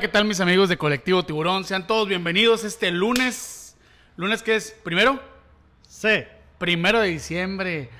Hola, 0.00 0.08
¿qué 0.08 0.12
tal 0.12 0.24
mis 0.24 0.40
amigos 0.40 0.70
de 0.70 0.78
Colectivo 0.78 1.22
Tiburón? 1.26 1.64
Sean 1.64 1.86
todos 1.86 2.08
bienvenidos 2.08 2.64
este 2.64 2.90
lunes. 2.90 3.76
¿Lunes 4.16 4.42
qué 4.42 4.56
es? 4.56 4.74
¿Primero? 4.82 5.20
Sí. 5.86 6.24
Primero 6.56 7.00
de 7.00 7.08
diciembre. 7.08 7.90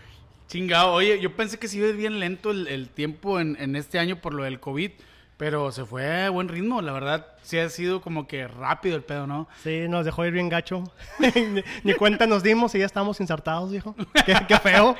Chingado. 0.48 0.95
Oye, 0.95 1.20
yo 1.20 1.36
pensé 1.36 1.59
que 1.59 1.68
se 1.68 1.76
iba 1.76 1.88
bien 1.88 2.18
lento 2.18 2.52
el, 2.52 2.68
el 2.68 2.88
tiempo 2.88 3.38
en, 3.38 3.54
en 3.60 3.76
este 3.76 3.98
año 3.98 4.18
por 4.18 4.32
lo 4.32 4.45
del 4.45 4.60
COVID, 4.60 4.92
pero 5.36 5.73
se 5.73 5.84
fue 5.84 6.24
a 6.24 6.30
buen 6.30 6.48
ritmo. 6.48 6.80
La 6.80 6.92
verdad, 6.92 7.34
sí 7.42 7.59
ha 7.59 7.68
sido 7.68 8.01
como 8.01 8.26
que 8.26 8.48
rápido 8.48 8.96
el 8.96 9.02
pedo, 9.02 9.26
¿no? 9.26 9.46
Sí, 9.62 9.87
nos 9.87 10.06
dejó 10.06 10.24
ir 10.24 10.32
bien 10.32 10.48
gacho. 10.48 10.84
ni, 11.18 11.62
ni 11.84 11.92
cuenta 11.92 12.26
nos 12.26 12.42
dimos 12.42 12.74
y 12.74 12.78
ya 12.78 12.87
estamos 12.87 13.20
insertados, 13.20 13.73
dijo. 13.73 13.95
Qué, 14.24 14.34
qué 14.48 14.56
feo. 14.56 14.96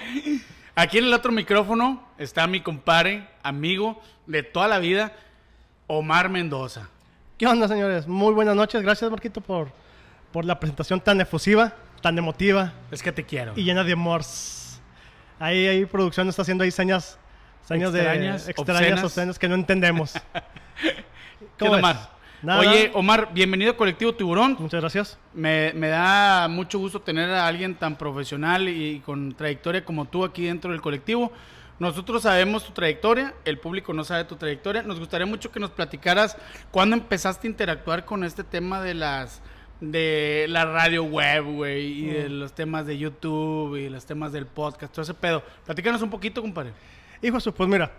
Aquí 0.75 0.99
en 0.99 1.05
el 1.05 1.15
otro 1.15 1.33
micrófono 1.33 2.07
está 2.19 2.47
mi 2.47 2.61
compadre, 2.61 3.27
amigo 3.43 4.03
de 4.27 4.43
toda 4.43 4.69
la 4.69 4.79
vida, 4.79 5.15
Omar 5.93 6.29
Mendoza. 6.29 6.89
¿Qué 7.37 7.49
onda, 7.49 7.67
señores? 7.67 8.07
Muy 8.07 8.33
buenas 8.33 8.55
noches. 8.55 8.81
Gracias, 8.81 9.11
Marquito, 9.11 9.41
por, 9.41 9.73
por 10.31 10.45
la 10.45 10.61
presentación 10.61 11.01
tan 11.01 11.21
efusiva, 11.21 11.73
tan 12.01 12.17
emotiva 12.17 12.75
Es 12.93 13.03
que 13.03 13.11
te 13.11 13.25
quiero. 13.25 13.55
y 13.57 13.65
llena 13.65 13.83
de 13.83 13.95
amor. 13.95 14.23
Ahí, 15.41 15.67
ahí 15.67 15.85
producción 15.87 16.29
está 16.29 16.43
haciendo 16.43 16.63
ahí 16.63 16.71
señas, 16.71 17.19
señas 17.67 17.93
Extrañas, 17.93 18.47
de 18.47 18.53
extrañas, 18.53 19.03
obscenas. 19.03 19.37
que 19.37 19.49
no 19.49 19.57
entendemos. 19.57 20.13
¿Qué 21.59 21.65
onda, 21.65 21.77
ves? 21.79 21.79
Omar? 21.81 22.11
Nada. 22.43 22.61
Oye, 22.61 22.93
Omar, 22.95 23.31
bienvenido 23.35 23.73
a 23.73 23.77
Colectivo 23.77 24.15
Tiburón. 24.15 24.57
Muchas 24.61 24.81
gracias. 24.81 25.19
Me, 25.35 25.73
me 25.75 25.89
da 25.89 26.47
mucho 26.47 26.79
gusto 26.79 27.01
tener 27.01 27.31
a 27.31 27.49
alguien 27.49 27.75
tan 27.75 27.97
profesional 27.97 28.69
y 28.69 29.01
con 29.01 29.35
trayectoria 29.35 29.85
como 29.85 30.05
tú 30.05 30.25
aquí 30.25 30.45
dentro 30.47 30.71
del 30.71 30.81
colectivo. 30.81 31.33
Nosotros 31.81 32.23
sabemos 32.23 32.63
tu 32.65 32.73
trayectoria, 32.73 33.35
el 33.47 33.59
público 33.59 33.95
no 33.95 34.05
sabe 34.05 34.25
tu 34.25 34.37
trayectoria. 34.37 34.83
Nos 34.83 34.99
gustaría 34.99 35.27
mucho 35.27 35.51
que 35.51 35.59
nos 35.59 35.71
platicaras 35.71 36.37
cuándo 36.71 36.95
empezaste 36.95 37.49
a 37.49 37.51
interactuar 37.51 38.05
con 38.05 38.23
este 38.23 38.45
tema 38.45 38.83
de 38.83 38.93
las 38.93 39.41
de 39.81 40.45
la 40.51 40.67
radio 40.67 41.05
web, 41.05 41.43
güey, 41.43 42.05
y 42.05 42.07
de 42.09 42.29
los 42.29 42.53
temas 42.53 42.85
de 42.85 42.99
YouTube 42.99 43.77
y 43.77 43.89
los 43.89 44.05
temas 44.05 44.31
del 44.31 44.45
podcast, 44.45 44.93
todo 44.93 45.05
ese 45.05 45.15
pedo. 45.15 45.43
Platícanos 45.65 46.03
un 46.03 46.11
poquito, 46.11 46.43
compadre. 46.43 46.75
Hijo 47.23 47.39
pues 47.39 47.69
mira, 47.69 47.91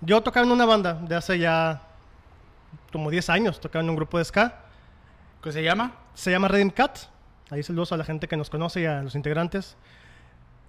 yo 0.00 0.20
tocaba 0.20 0.46
en 0.46 0.52
una 0.52 0.64
banda 0.64 0.94
de 0.94 1.16
hace 1.16 1.40
ya 1.40 1.82
como 2.92 3.10
10 3.10 3.30
años, 3.30 3.60
tocaba 3.60 3.82
en 3.82 3.90
un 3.90 3.96
grupo 3.96 4.18
de 4.18 4.24
ska. 4.24 4.60
¿Qué 5.42 5.50
se 5.50 5.64
llama? 5.64 5.92
Se 6.14 6.30
llama 6.30 6.46
Redim 6.46 6.70
Cat. 6.70 6.98
Ahí 7.50 7.64
saludos 7.64 7.90
a 7.90 7.96
la 7.96 8.04
gente 8.04 8.28
que 8.28 8.36
nos 8.36 8.48
conoce 8.48 8.82
y 8.82 8.86
a 8.86 9.02
los 9.02 9.16
integrantes. 9.16 9.76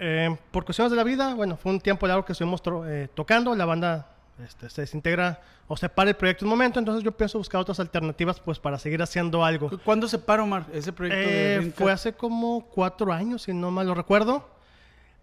Eh, 0.06 0.36
por 0.52 0.66
cuestiones 0.66 0.92
de 0.92 0.98
la 0.98 1.04
vida, 1.04 1.34
bueno, 1.34 1.56
fue 1.56 1.72
un 1.72 1.80
tiempo 1.80 2.06
largo 2.08 2.26
que 2.26 2.34
estuvimos 2.34 2.62
eh, 2.88 3.08
tocando. 3.14 3.56
La 3.56 3.64
banda 3.66 4.08
este, 4.44 4.70
se 4.70 4.82
desintegra 4.82 5.40
o 5.68 5.78
se 5.78 5.88
para 5.88 6.10
el 6.10 6.16
proyecto 6.18 6.44
un 6.46 6.50
momento. 6.50 6.78
Entonces 6.80 7.04
yo 7.04 7.12
pienso 7.14 7.38
buscar 7.38 7.62
otras 7.62 7.80
alternativas 7.80 8.40
pues 8.40 8.60
para 8.60 8.78
seguir 8.78 9.02
haciendo 9.02 9.46
algo. 9.46 9.70
¿Cu- 9.70 9.80
¿Cuándo 9.80 10.08
se 10.08 10.20
para, 10.20 10.44
Omar, 10.44 10.66
ese 10.74 10.92
proyecto 10.92 11.20
Eh, 11.30 11.72
fue 11.76 11.92
hace 11.92 12.12
como 12.14 12.66
cuatro 12.66 13.14
años, 13.14 13.44
si 13.44 13.54
no 13.54 13.72
mal 13.72 13.88
lo 13.88 13.96
recuerdo. 13.96 14.50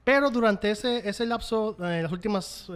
Pero 0.02 0.30
durante 0.30 0.70
ese, 0.70 1.06
ese 1.08 1.26
lapso, 1.26 1.76
eh, 1.84 2.00
las 2.02 2.10
últimas, 2.10 2.70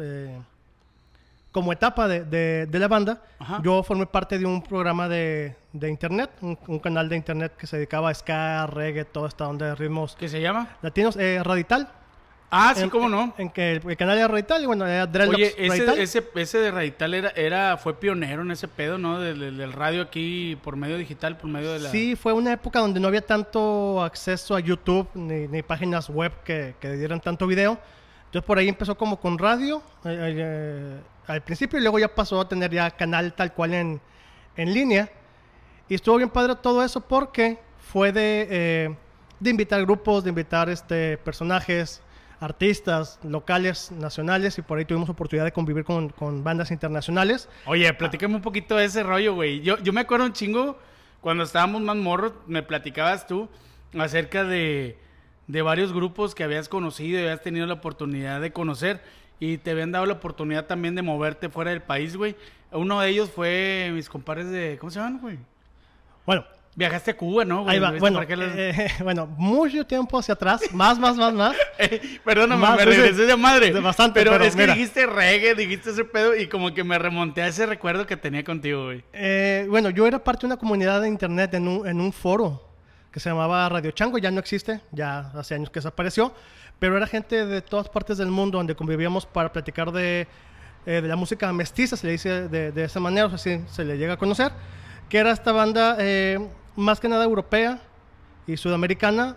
como 1.55 1.73
etapa 1.73 2.09
de, 2.09 2.25
de- 2.25 2.67
de 2.67 2.79
la 2.81 2.89
banda, 2.89 3.23
Ajá. 3.39 3.61
yo 3.63 3.81
formé 3.85 4.07
parte 4.07 4.39
de 4.41 4.45
un 4.45 4.61
programa 4.61 5.09
de, 5.09 5.55
de 5.73 5.89
internet, 5.89 6.29
un, 6.41 6.59
un 6.67 6.81
canal 6.81 7.09
de 7.09 7.15
internet 7.15 7.53
que 7.57 7.69
se 7.69 7.77
dedicaba 7.77 8.11
a 8.11 8.15
ska, 8.15 8.67
reggae, 8.67 9.05
toda 9.05 9.29
esta 9.29 9.47
onda 9.47 9.67
de 9.67 9.75
ritmos 9.77 10.17
¿Qué 10.19 10.29
se 10.29 10.41
llama? 10.41 10.67
latinos, 10.83 11.17
eh, 11.17 11.41
Radital. 11.45 11.89
Ah, 12.51 12.73
sí, 12.77 12.83
En- 12.83 12.91
cómo 12.91 13.09
no. 13.09 13.33
En 13.39 13.51
que 13.51 13.73
el, 13.77 13.89
el 13.89 13.97
canal 13.97 14.19
era 14.19 14.27
Radital 14.27 14.63
y 14.65 14.67
bueno, 14.67 14.85
era 14.85 15.07
Dreadlocks 15.07 15.55
Oye, 15.57 15.69
Radital. 15.69 15.99
ese, 16.01 16.19
ese, 16.19 16.29
ese 16.35 16.59
de 16.59 16.71
Radital 16.73 17.15
era, 17.15 17.29
era, 17.31 17.77
fue 17.77 17.95
pionero 18.01 18.43
en 18.43 18.51
ese 18.51 18.67
pedo, 18.67 18.99
¿no? 18.99 19.21
Del, 19.21 19.39
del- 19.39 19.57
del 19.57 19.73
radio 19.73 20.03
aquí 20.03 20.59
por 20.63 20.75
medio 20.77 20.97
digital, 20.99 21.37
por 21.37 21.49
medio 21.51 21.73
de 21.73 21.79
la... 21.79 21.91
Sí, 21.91 22.17
fue 22.17 22.33
una 22.33 22.53
época 22.53 22.81
donde 22.81 22.99
no 22.99 23.07
había 23.09 23.25
tanto 23.25 24.03
acceso 24.03 24.57
a 24.57 24.61
YouTube 24.61 25.09
ni, 25.15 25.47
ni 25.47 25.63
páginas 25.63 26.09
web 26.11 26.33
que, 26.45 26.75
que 26.81 26.91
dieran 26.97 27.21
tanto 27.21 27.47
video. 27.47 27.79
Entonces 28.35 28.49
por 28.49 28.59
ahí 28.59 28.69
empezó 28.69 28.97
como 28.97 29.21
con 29.21 29.39
radio 29.39 29.81
eh, 30.05 30.35
eh, 30.37 31.01
al 31.29 31.41
principio 31.43 31.79
y 31.79 31.83
luego 31.83 32.01
ya 32.01 32.13
pasó 32.13 32.41
a 32.41 32.49
tener 32.49 32.69
ya 32.73 32.91
canal 32.91 33.33
tal 33.33 33.55
cual 33.55 33.75
en, 33.75 34.01
en 34.57 34.75
línea. 34.75 35.09
Y 35.89 35.95
estuvo 35.95 36.17
bien 36.17 36.31
padre 36.31 36.57
todo 36.57 36.83
eso 36.83 37.01
porque 37.01 37.61
fue 37.79 38.11
de, 38.11 38.49
eh, 38.51 38.97
de 39.39 39.51
invitar 39.51 39.81
grupos, 39.83 40.25
de 40.25 40.31
invitar 40.31 40.69
este, 40.69 41.17
personajes, 41.19 42.03
artistas 42.41 43.21
locales, 43.23 43.93
nacionales 43.93 44.59
y 44.59 44.63
por 44.63 44.79
ahí 44.79 44.85
tuvimos 44.85 45.09
oportunidad 45.09 45.45
de 45.45 45.53
convivir 45.53 45.85
con, 45.85 46.09
con 46.09 46.43
bandas 46.43 46.73
internacionales. 46.73 47.49
Oye, 47.67 47.95
platícame 47.95 48.35
un 48.35 48.43
poquito 48.43 48.75
de 48.75 48.87
ese 48.87 49.05
rollo, 49.05 49.35
güey. 49.35 49.61
Yo, 49.61 49.79
yo 49.79 49.93
me 49.93 50.01
acuerdo 50.01 50.27
un 50.27 50.33
chingo, 50.33 50.77
cuando 51.21 51.45
estábamos 51.45 51.83
más 51.83 51.95
morros, 51.95 52.33
me 52.49 52.65
platicabas 52.65 53.29
tú 53.29 53.49
acerca 53.97 54.43
de, 54.43 54.99
de 55.47 55.63
varios 55.63 55.93
grupos 55.93 56.35
que 56.35 56.45
habías 56.45 56.69
conocido 56.69 57.19
y 57.19 57.23
habías 57.23 57.43
tenido 57.43 57.67
la 57.67 57.75
oportunidad 57.75 58.41
de 58.41 58.53
conocer 58.53 59.03
y 59.41 59.59
te 59.59 59.73
habían 59.73 59.93
dado 59.93 60.07
la 60.07 60.15
oportunidad 60.15 60.67
también 60.67 60.95
de 60.95 61.03
moverte 61.03 61.49
fuera 61.49 61.71
del 61.71 61.83
país, 61.83 62.17
güey. 62.17 62.35
Uno 62.73 63.01
de 63.01 63.09
ellos 63.11 63.31
fue 63.31 63.91
mis 63.93 64.09
compadres 64.09 64.49
de... 64.51 64.79
¿Cómo 64.81 64.91
se 64.91 64.99
llaman, 64.99 65.19
güey? 65.21 65.39
Bueno, 66.27 66.45
Viajaste 66.77 67.13
a 67.13 67.17
Cuba, 67.17 67.45
¿no, 67.45 67.63
güey? 67.63 67.75
ahí 67.77 67.81
va. 67.81 67.93
¿Viste 67.93 68.01
Bueno, 68.01 68.21
las- 68.21 68.57
eh, 68.57 68.89
bueno, 69.05 69.27
mucho 69.39 69.87
tiempo 69.87 70.19
hacia 70.19 70.35
atrás, 70.35 70.61
más, 70.73 70.99
más, 70.99 71.17
más, 71.17 71.33
más. 71.33 71.55
Perdóname, 72.25 72.61
Más, 72.61 72.77
me 72.77 72.85
regresé 72.85 73.27
de 73.27 73.37
madre. 73.37 73.73
De 73.73 73.79
bastante, 73.79 74.19
pero, 74.19 74.33
pero 74.33 74.45
es 74.45 74.57
que 74.57 74.67
dijiste 74.67 75.07
reggae, 75.07 75.55
dijiste 75.55 75.91
ese 75.91 76.05
pedo 76.05 76.35
y 76.35 76.49
como 76.49 76.75
que 76.75 76.83
me 76.83 76.99
remonté 76.99 77.43
a 77.43 77.47
ese 77.47 77.67
recuerdo 77.67 78.07
que 78.07 78.17
tenía 78.17 78.43
contigo, 78.43 78.87
güey. 78.87 79.05
Eh, 79.13 79.67
bueno, 79.71 79.91
yo 79.91 80.05
era 80.09 80.25
parte 80.25 80.41
de 80.41 80.47
una 80.47 80.57
comunidad 80.57 81.01
de 81.03 81.09
internet 81.09 81.55
en 81.55 81.69
un, 81.69 81.87
en 81.87 82.01
un 82.01 82.13
foro 82.13 82.61
que 83.15 83.21
se 83.21 83.29
llamaba 83.29 83.69
Radio 83.69 83.93
Chango, 83.93 84.19
ya 84.19 84.33
no 84.33 84.41
existe, 84.41 84.81
ya 84.91 85.31
hace 85.37 85.55
años 85.55 85.71
que 85.71 85.79
desapareció, 85.79 86.35
pero 86.81 86.97
era 86.97 87.07
gente 87.07 87.47
de 87.47 87.63
todas 87.63 87.89
partes 87.89 88.19
del 88.19 88.27
mundo 88.27 88.59
donde 88.59 88.75
convivíamos 88.75 89.25
para 89.25 89.53
platicar 89.53 89.93
de, 89.93 90.27
eh, 90.85 91.01
de 91.01 91.07
la 91.07 91.15
música 91.15 91.53
mestiza, 91.53 91.97
se 91.97 92.09
le 92.09 92.13
dice 92.15 92.49
de, 92.49 92.73
de 92.73 92.83
esa 92.83 92.99
manera, 92.99 93.27
o 93.27 93.29
sea, 93.29 93.37
así 93.37 93.65
se 93.69 93.85
le 93.85 93.99
llega 93.99 94.15
a 94.15 94.17
conocer, 94.17 94.51
que 95.09 95.19
era 95.19 95.31
esta 95.31 95.53
banda 95.53 95.95
eh, 96.01 96.45
más 96.75 96.99
que 96.99 97.09
nada 97.09 97.23
europea 97.23 97.79
y 98.49 98.57
sudamericana, 98.57 99.37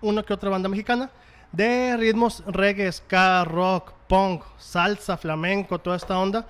una 0.00 0.24
que 0.24 0.32
otra 0.32 0.50
banda 0.50 0.68
mexicana, 0.68 1.08
de 1.52 1.96
ritmos 1.96 2.42
reggae, 2.44 2.90
ska, 2.90 3.44
rock, 3.44 3.92
punk, 4.08 4.42
salsa, 4.58 5.16
flamenco, 5.16 5.78
toda 5.78 5.96
esta 5.96 6.18
onda. 6.18 6.46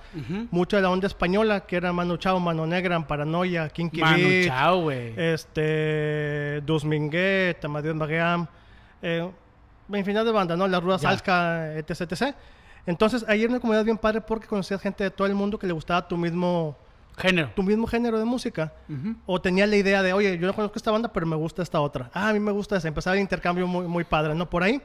Mucha 0.51 0.77
de 0.77 0.83
la 0.83 0.89
onda 0.89 1.07
española, 1.07 1.61
que 1.61 1.75
era 1.75 1.91
Manu 1.93 2.17
Chao, 2.17 2.39
Mano 2.39 2.65
Negra, 2.65 2.99
Paranoia, 3.07 3.69
Kinky 3.69 4.01
Manu 4.01 4.27
Beat, 4.27 4.47
Chao, 4.47 4.81
güey. 4.81 5.13
este, 5.17 6.61
Dus 6.65 6.83
Minguet, 6.85 7.63
Amadeo 7.63 8.47
eh, 9.01 9.29
infinidad 9.89 10.25
de 10.25 10.31
bandas, 10.31 10.57
¿no? 10.57 10.67
La 10.67 10.79
Ruda. 10.79 10.99
Salska, 10.99 11.75
etc, 11.77 12.01
etc. 12.01 12.35
Entonces, 12.85 13.25
ahí 13.27 13.43
era 13.43 13.51
una 13.51 13.59
comunidad 13.59 13.85
bien 13.85 13.97
padre 13.97 14.21
porque 14.21 14.47
conocías 14.47 14.81
gente 14.81 15.03
de 15.03 15.11
todo 15.11 15.27
el 15.27 15.35
mundo 15.35 15.57
que 15.59 15.67
le 15.67 15.73
gustaba 15.73 16.07
tu 16.07 16.17
mismo, 16.17 16.75
Género. 17.17 17.51
tu 17.55 17.63
mismo 17.63 17.85
género 17.87 18.17
de 18.19 18.25
música. 18.25 18.73
O 19.25 19.41
tenía 19.41 19.67
la 19.67 19.75
idea 19.75 20.01
de, 20.03 20.13
oye, 20.13 20.37
yo 20.37 20.47
no 20.47 20.53
conozco 20.53 20.77
esta 20.77 20.91
banda, 20.91 21.11
pero 21.11 21.25
me 21.25 21.35
gusta 21.35 21.63
esta 21.63 21.79
otra. 21.81 22.09
Ah, 22.13 22.29
a 22.29 22.33
mí 22.33 22.39
me 22.39 22.51
gusta 22.51 22.77
esa. 22.77 22.87
Empezaba 22.87 23.15
el 23.15 23.21
intercambio 23.21 23.67
muy, 23.67 23.87
muy 23.87 24.03
padre, 24.03 24.35
¿no? 24.35 24.49
Por 24.49 24.63
ahí. 24.63 24.81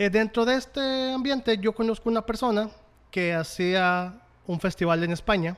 Eh, 0.00 0.10
dentro 0.10 0.44
de 0.44 0.54
este 0.54 1.12
ambiente, 1.12 1.58
yo 1.58 1.72
conozco 1.74 2.08
una 2.08 2.24
persona 2.24 2.70
que 3.10 3.34
hacía 3.34 4.14
un 4.46 4.60
festival 4.60 5.02
en 5.02 5.10
España, 5.10 5.56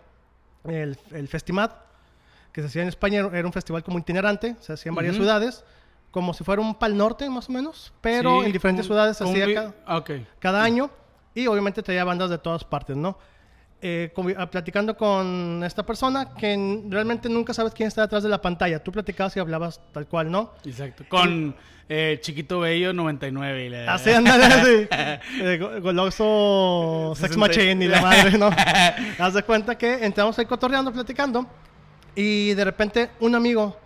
el, 0.65 0.97
el 1.13 1.29
Festimad, 1.29 1.71
que 2.51 2.63
se 2.63 2.69
hacía 2.69 2.83
en 2.83 2.89
España. 2.89 3.29
Era 3.33 3.47
un 3.47 3.53
festival 3.53 3.85
como 3.85 3.99
itinerante, 3.99 4.57
se 4.61 4.73
hacía 4.73 4.89
en 4.89 4.97
varias 4.97 5.17
ciudades, 5.17 5.63
como 6.11 6.33
si 6.33 6.43
fuera 6.43 6.63
un 6.63 6.75
Pal 6.75 6.97
Norte, 6.97 7.29
más 7.29 7.51
o 7.51 7.53
menos, 7.53 7.93
pero 8.01 8.41
Sí, 8.41 8.47
en 8.47 8.53
diferentes 8.53 8.87
ciudades 8.87 9.19
se 9.19 9.25
hacía 9.25 9.55
cada 9.55 9.75
Ah, 9.87 10.03
cada 10.39 10.63
año 10.63 10.91
y 11.35 11.47
obviamente 11.47 11.83
traía 11.83 12.03
bandas 12.05 12.31
de 12.31 12.39
todas 12.39 12.65
partes, 12.65 12.97
¿no? 12.97 13.19
Eh, 13.83 14.13
ah, 14.37 14.51
platicando 14.51 14.95
con 14.95 15.63
esta 15.65 15.85
persona 15.87 16.35
que 16.35 16.83
realmente 16.91 17.31
nunca 17.31 17.55
sabes 17.55 17.73
quién 17.73 17.87
está 17.89 18.03
detrás 18.03 18.23
de 18.23 18.29
la 18.29 18.41
pantalla. 18.43 18.83
Tú 18.85 18.93
platicabas 18.93 19.35
y 19.37 19.41
hablabas 19.41 19.81
tal 19.93 20.07
cual, 20.07 20.31
¿no? 20.31 20.53
Exacto. 20.67 21.05
Con 21.09 21.55
eh, 21.89 22.19
Chiquito 22.21 22.61
Bello 22.61 22.93
99. 22.93 23.65
Y 23.65 23.69
la... 23.71 23.95
Así 23.95 24.11
anda, 24.11 24.35
así. 24.35 24.87
Eh, 25.43 25.59
go- 25.59 25.81
goloso 25.81 27.15
sex 27.17 27.37
machine 27.39 27.85
y 27.85 27.89
la 27.89 28.03
madre, 28.03 28.37
¿no? 28.37 28.51
Haz 29.19 29.33
de 29.35 29.43
cuenta 29.45 29.79
que 29.79 30.05
entramos 30.05 30.39
ahí 30.39 30.45
cotorreando, 30.45 30.93
platicando 30.93 31.47
y 32.15 32.53
de 32.55 32.65
repente 32.65 33.11
un 33.21 33.35
amigo, 33.35 33.77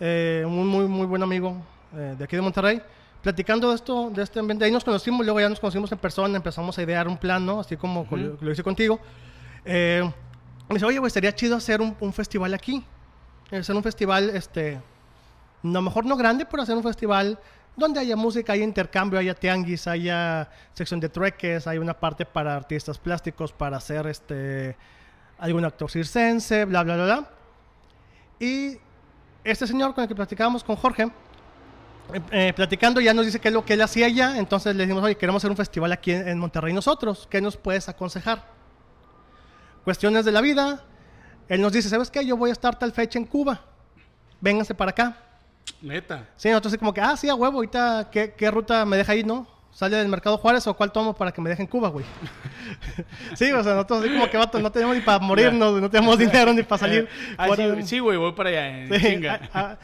eh, 0.00 0.42
un 0.44 0.66
muy, 0.66 0.86
muy 0.88 1.06
buen 1.06 1.22
amigo 1.22 1.62
de 1.92 2.22
aquí 2.24 2.34
de 2.36 2.42
Monterrey, 2.42 2.82
platicando 3.22 3.70
de 3.70 3.74
esto, 3.76 4.10
de 4.10 4.22
este 4.22 4.38
ambiente, 4.38 4.64
ahí 4.64 4.70
nos 4.70 4.84
conocimos, 4.84 5.24
luego 5.24 5.40
ya 5.40 5.48
nos 5.48 5.60
conocimos 5.60 5.90
en 5.92 5.98
persona, 5.98 6.36
empezamos 6.36 6.78
a 6.78 6.82
idear 6.82 7.08
un 7.08 7.16
plan, 7.18 7.44
¿no? 7.44 7.60
Así 7.60 7.76
como 7.76 8.06
con- 8.06 8.34
Ujú. 8.34 8.44
lo 8.44 8.52
hice 8.52 8.62
contigo. 8.62 8.98
Eh, 9.64 10.02
me 10.68 10.74
dice, 10.74 10.86
oye, 10.86 10.98
güey, 10.98 11.10
sería 11.10 11.34
chido 11.34 11.56
hacer 11.56 11.80
un, 11.80 11.96
un 12.00 12.12
festival 12.12 12.54
aquí. 12.54 12.84
Hacer 13.50 13.74
un 13.74 13.82
festival, 13.82 14.30
este, 14.30 14.80
no 15.62 15.82
mejor 15.82 16.04
no 16.04 16.16
grande, 16.16 16.46
pero 16.46 16.62
hacer 16.62 16.76
un 16.76 16.82
festival 16.82 17.38
donde 17.76 18.00
haya 18.00 18.16
música, 18.16 18.52
haya 18.52 18.64
intercambio, 18.64 19.18
haya 19.18 19.34
tianguis, 19.34 19.86
haya 19.86 20.48
sección 20.74 21.00
de 21.00 21.08
trueques, 21.08 21.66
hay 21.66 21.78
una 21.78 21.94
parte 21.94 22.26
para 22.26 22.54
artistas 22.56 22.98
plásticos, 22.98 23.52
para 23.52 23.76
hacer 23.76 24.06
este 24.08 24.76
algún 25.38 25.64
actor 25.64 25.88
circense, 25.90 26.64
bla, 26.64 26.82
bla, 26.82 26.96
bla, 26.96 27.04
bla. 27.04 27.28
Y 28.40 28.78
este 29.44 29.66
señor 29.66 29.94
con 29.94 30.02
el 30.02 30.08
que 30.08 30.14
platicábamos 30.14 30.64
con 30.64 30.76
Jorge, 30.76 31.10
eh, 32.12 32.20
eh, 32.30 32.52
platicando 32.54 33.00
ya 33.00 33.12
nos 33.14 33.26
dice 33.26 33.40
qué 33.40 33.48
es 33.48 33.54
lo 33.54 33.64
que 33.64 33.74
él 33.74 33.82
hacía 33.82 34.06
allá, 34.06 34.38
entonces 34.38 34.74
le 34.74 34.84
dijimos, 34.84 35.02
oye, 35.04 35.16
queremos 35.16 35.40
hacer 35.40 35.50
un 35.50 35.56
festival 35.56 35.92
aquí 35.92 36.12
en, 36.12 36.28
en 36.28 36.38
Monterrey 36.38 36.72
nosotros, 36.72 37.26
¿qué 37.30 37.40
nos 37.40 37.56
puedes 37.56 37.88
aconsejar? 37.88 38.44
Cuestiones 39.84 40.24
de 40.24 40.32
la 40.32 40.40
vida, 40.40 40.84
él 41.48 41.60
nos 41.62 41.72
dice, 41.72 41.88
¿sabes 41.88 42.10
qué? 42.10 42.24
Yo 42.26 42.36
voy 42.36 42.50
a 42.50 42.52
estar 42.52 42.78
tal 42.78 42.92
fecha 42.92 43.18
en 43.18 43.24
Cuba, 43.24 43.60
vénganse 44.40 44.74
para 44.74 44.90
acá. 44.90 45.16
Neta. 45.80 46.26
Sí, 46.36 46.48
nosotros 46.48 46.72
así 46.72 46.78
como 46.78 46.92
que, 46.92 47.00
ah, 47.00 47.16
sí, 47.16 47.28
a 47.28 47.34
huevo, 47.34 47.56
ahorita, 47.56 48.08
¿qué, 48.10 48.34
qué 48.36 48.50
ruta 48.50 48.84
me 48.84 48.96
deja 48.96 49.12
ahí, 49.12 49.22
no? 49.24 49.46
¿Sale 49.70 49.96
del 49.96 50.08
Mercado 50.08 50.38
Juárez 50.38 50.66
o 50.66 50.74
cuál 50.74 50.90
tomo 50.90 51.14
para 51.14 51.30
que 51.30 51.40
me 51.40 51.50
dejen 51.50 51.66
Cuba, 51.66 51.88
güey? 51.88 52.04
sí, 53.34 53.52
o 53.52 53.62
sea, 53.62 53.74
nosotros 53.74 54.00
así 54.00 54.10
como 54.12 54.28
que, 54.28 54.36
vato, 54.36 54.58
no 54.58 54.72
tenemos 54.72 54.96
ni 54.96 55.02
para 55.02 55.18
morirnos, 55.20 55.80
no 55.80 55.88
tenemos 55.88 56.18
dinero 56.18 56.52
ni 56.52 56.62
para 56.62 56.78
salir. 56.80 57.08
Ah, 57.38 57.48
sí, 57.84 57.98
güey, 58.00 58.16
voy 58.18 58.32
para 58.32 58.48
allá. 58.48 58.68
en 58.68 58.92
Sí, 59.00 59.06
chinga. 59.06 59.40
a- 59.52 59.60
a- 59.60 59.78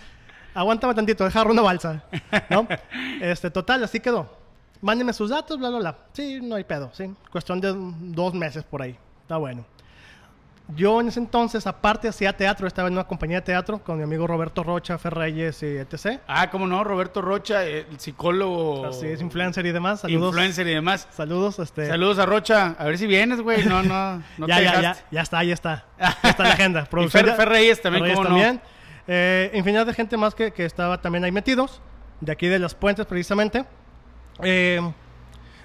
aguántame 0.54 0.94
tantito, 0.94 1.24
dejar 1.24 1.46
una 1.48 1.62
balsa, 1.62 2.02
¿no? 2.50 2.66
Este, 3.20 3.50
total, 3.50 3.84
así 3.84 4.00
quedó. 4.00 4.28
Mándenme 4.80 5.12
sus 5.12 5.30
datos, 5.30 5.58
bla, 5.58 5.70
bla, 5.70 5.78
bla. 5.78 5.96
Sí, 6.12 6.40
no 6.42 6.56
hay 6.56 6.64
pedo, 6.64 6.90
sí. 6.92 7.12
Cuestión 7.30 7.60
de 7.60 7.72
dos 7.74 8.34
meses 8.34 8.64
por 8.64 8.82
ahí. 8.82 8.96
Está 9.22 9.36
bueno. 9.38 9.64
Yo 10.74 10.98
en 11.00 11.08
ese 11.08 11.20
entonces, 11.20 11.66
aparte, 11.66 12.08
hacía 12.08 12.34
teatro. 12.34 12.66
Estaba 12.66 12.88
en 12.88 12.94
una 12.94 13.04
compañía 13.04 13.36
de 13.40 13.42
teatro 13.42 13.78
con 13.80 13.98
mi 13.98 14.02
amigo 14.02 14.26
Roberto 14.26 14.62
Rocha, 14.62 14.96
Ferreyes 14.96 15.62
y 15.62 15.66
etc. 15.76 16.20
Ah, 16.26 16.48
cómo 16.50 16.66
no, 16.66 16.82
Roberto 16.84 17.20
Rocha, 17.20 17.66
eh, 17.66 17.86
el 17.90 18.00
psicólogo. 18.00 18.86
Así 18.86 19.06
es, 19.06 19.20
influencer 19.20 19.66
y 19.66 19.72
demás. 19.72 20.00
Saludos. 20.00 20.28
Influencer 20.28 20.66
y 20.66 20.74
demás. 20.74 21.06
Saludos, 21.10 21.58
este. 21.58 21.86
Saludos 21.86 22.18
a 22.18 22.24
Rocha. 22.24 22.76
A 22.78 22.84
ver 22.84 22.96
si 22.96 23.06
vienes, 23.06 23.42
güey. 23.42 23.64
No, 23.66 23.82
no, 23.82 24.22
no 24.38 24.46
ya, 24.48 24.56
te 24.56 24.64
ya, 24.64 24.72
ya, 24.72 24.78
dejaste. 24.80 25.04
ya 25.10 25.20
está, 25.22 25.44
ya 25.44 25.54
está. 25.54 25.84
Ya 26.22 26.30
está 26.30 26.42
la 26.44 26.52
agenda. 26.54 26.80
Y 26.82 26.90
Producción 26.90 27.22
Fer, 27.24 27.30
ya- 27.32 27.36
Fer 27.36 27.48
Reyes 27.50 27.82
también, 27.82 28.04
Reyes 28.04 28.16
cómo 28.18 28.30
no. 28.30 28.60
Eh, 29.06 29.50
infinidad 29.54 29.86
de 29.86 29.94
gente 29.94 30.16
más 30.16 30.34
que, 30.34 30.52
que 30.52 30.64
estaba 30.64 31.00
también 31.00 31.24
ahí 31.24 31.32
metidos, 31.32 31.80
de 32.20 32.32
aquí 32.32 32.48
de 32.48 32.58
las 32.58 32.74
puentes 32.74 33.04
precisamente. 33.06 33.64
Eh, 34.42 34.80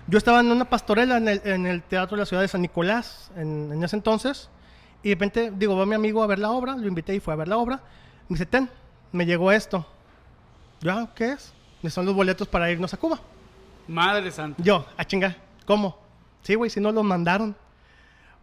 yo 0.08 0.18
estaba 0.18 0.40
en 0.40 0.52
una 0.52 0.66
pastorela 0.66 1.18
en 1.18 1.28
el, 1.28 1.42
en 1.46 1.66
el 1.66 1.84
Teatro 1.84 2.16
de 2.18 2.22
la 2.22 2.26
Ciudad 2.26 2.42
de 2.42 2.48
San 2.48 2.62
Nicolás 2.62 3.32
en, 3.36 3.72
en 3.72 3.84
ese 3.84 3.96
entonces. 3.96 4.50
Y 5.04 5.10
de 5.10 5.16
repente, 5.16 5.52
digo, 5.56 5.78
va 5.78 5.86
mi 5.86 5.96
amigo 5.96 6.22
a 6.24 6.28
ver 6.28 6.40
la 6.40 6.52
obra, 6.52 6.76
lo 6.76 6.88
invité 6.88 7.16
y 7.16 7.20
fue 7.20 7.34
a 7.34 7.38
ver 7.38 7.48
la 7.48 7.58
obra. 7.58 7.82
Me 8.28 8.36
dice, 8.36 8.46
ten, 8.46 8.70
me 9.12 9.26
llegó 9.26 9.52
esto. 9.52 9.86
Yo, 10.82 10.92
"Ah, 10.92 11.10
¿qué 11.16 11.32
es? 11.34 11.54
Me 11.82 11.90
son 11.90 12.06
los 12.06 12.14
boletos 12.16 12.48
para 12.48 12.70
irnos 12.72 12.94
a 12.94 12.98
Cuba. 12.98 13.20
Madre 13.88 14.32
santa. 14.32 14.62
Yo, 14.62 14.86
a 14.98 15.06
chinga, 15.06 15.36
¿cómo? 15.66 15.98
Sí, 16.42 16.56
güey, 16.56 16.70
si 16.70 16.80
no 16.80 16.92
los 16.92 17.04
mandaron. 17.04 17.56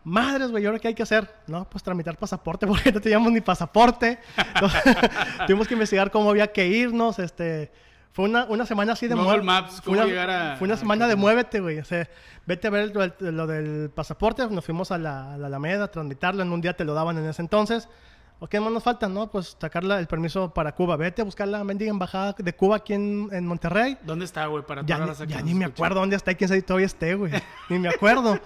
Madres, 0.08 0.50
güey, 0.52 0.62
¿y 0.62 0.66
¿ahora 0.66 0.78
qué 0.78 0.88
hay 0.88 0.94
que 0.94 1.02
hacer? 1.02 1.28
No, 1.48 1.68
pues 1.68 1.82
tramitar 1.82 2.16
pasaporte, 2.16 2.64
porque 2.68 2.92
no 2.92 3.00
teníamos 3.00 3.32
ni 3.32 3.40
pasaporte. 3.40 4.18
Entonces, 4.54 4.82
Tuvimos 5.46 5.66
que 5.66 5.74
investigar 5.74 6.10
cómo 6.10 6.30
había 6.30 6.46
que 6.52 6.66
irnos, 6.66 7.18
este... 7.18 7.72
Fue 8.12 8.24
una, 8.24 8.46
una 8.46 8.64
semana 8.64 8.94
así 8.94 9.08
de 9.08 9.14
Google 9.14 9.42
Maps, 9.42 9.72
fue 9.82 9.84
cómo 9.84 9.96
una, 9.98 10.06
llegar 10.06 10.30
a- 10.30 10.56
Fue 10.56 10.64
una 10.64 10.74
a 10.74 10.78
semana 10.78 11.06
de 11.06 11.16
muévete, 11.16 11.60
güey. 11.60 11.80
O 11.80 11.84
sea, 11.84 12.08
vete 12.46 12.68
a 12.68 12.70
ver 12.70 12.94
lo, 12.94 13.02
del- 13.02 13.36
lo 13.36 13.46
del 13.46 13.90
pasaporte. 13.94 14.46
Nos 14.48 14.64
fuimos 14.64 14.90
a 14.90 14.96
la, 14.96 15.34
a 15.34 15.36
la 15.36 15.48
Alameda 15.48 15.84
a 15.84 15.88
tramitarlo. 15.90 16.42
En 16.42 16.50
un 16.50 16.62
día 16.62 16.74
te 16.74 16.86
lo 16.86 16.94
daban 16.94 17.18
en 17.18 17.26
ese 17.28 17.42
entonces. 17.42 17.90
¿O 18.38 18.46
qué 18.46 18.60
más 18.60 18.70
nos 18.70 18.82
falta? 18.82 19.08
No, 19.08 19.28
pues 19.28 19.56
sacar 19.58 19.82
la- 19.82 19.98
el 19.98 20.06
permiso 20.06 20.52
para 20.52 20.72
Cuba. 20.72 20.96
Vete 20.96 21.22
a 21.22 21.24
buscar 21.24 21.48
la 21.48 21.64
mendiga 21.64 21.90
embajada 21.90 22.34
de 22.38 22.52
Cuba 22.54 22.76
aquí 22.76 22.92
en, 22.92 23.28
en 23.32 23.46
Monterrey. 23.46 23.96
¿Dónde 24.02 24.26
está, 24.26 24.44
güey? 24.46 24.62
Para 24.64 24.82
Ya, 24.84 24.98
ni, 24.98 25.12
que 25.14 25.26
ya 25.26 25.40
ni 25.42 25.54
me 25.54 25.64
acuerdo 25.64 26.00
dónde 26.00 26.16
está 26.16 26.32
y 26.32 26.34
quién 26.34 26.48
sabe 26.48 26.60
todavía 26.60 26.86
esté, 26.86 27.14
güey. 27.14 27.32
ni 27.70 27.78
me 27.78 27.88
acuerdo. 27.88 28.38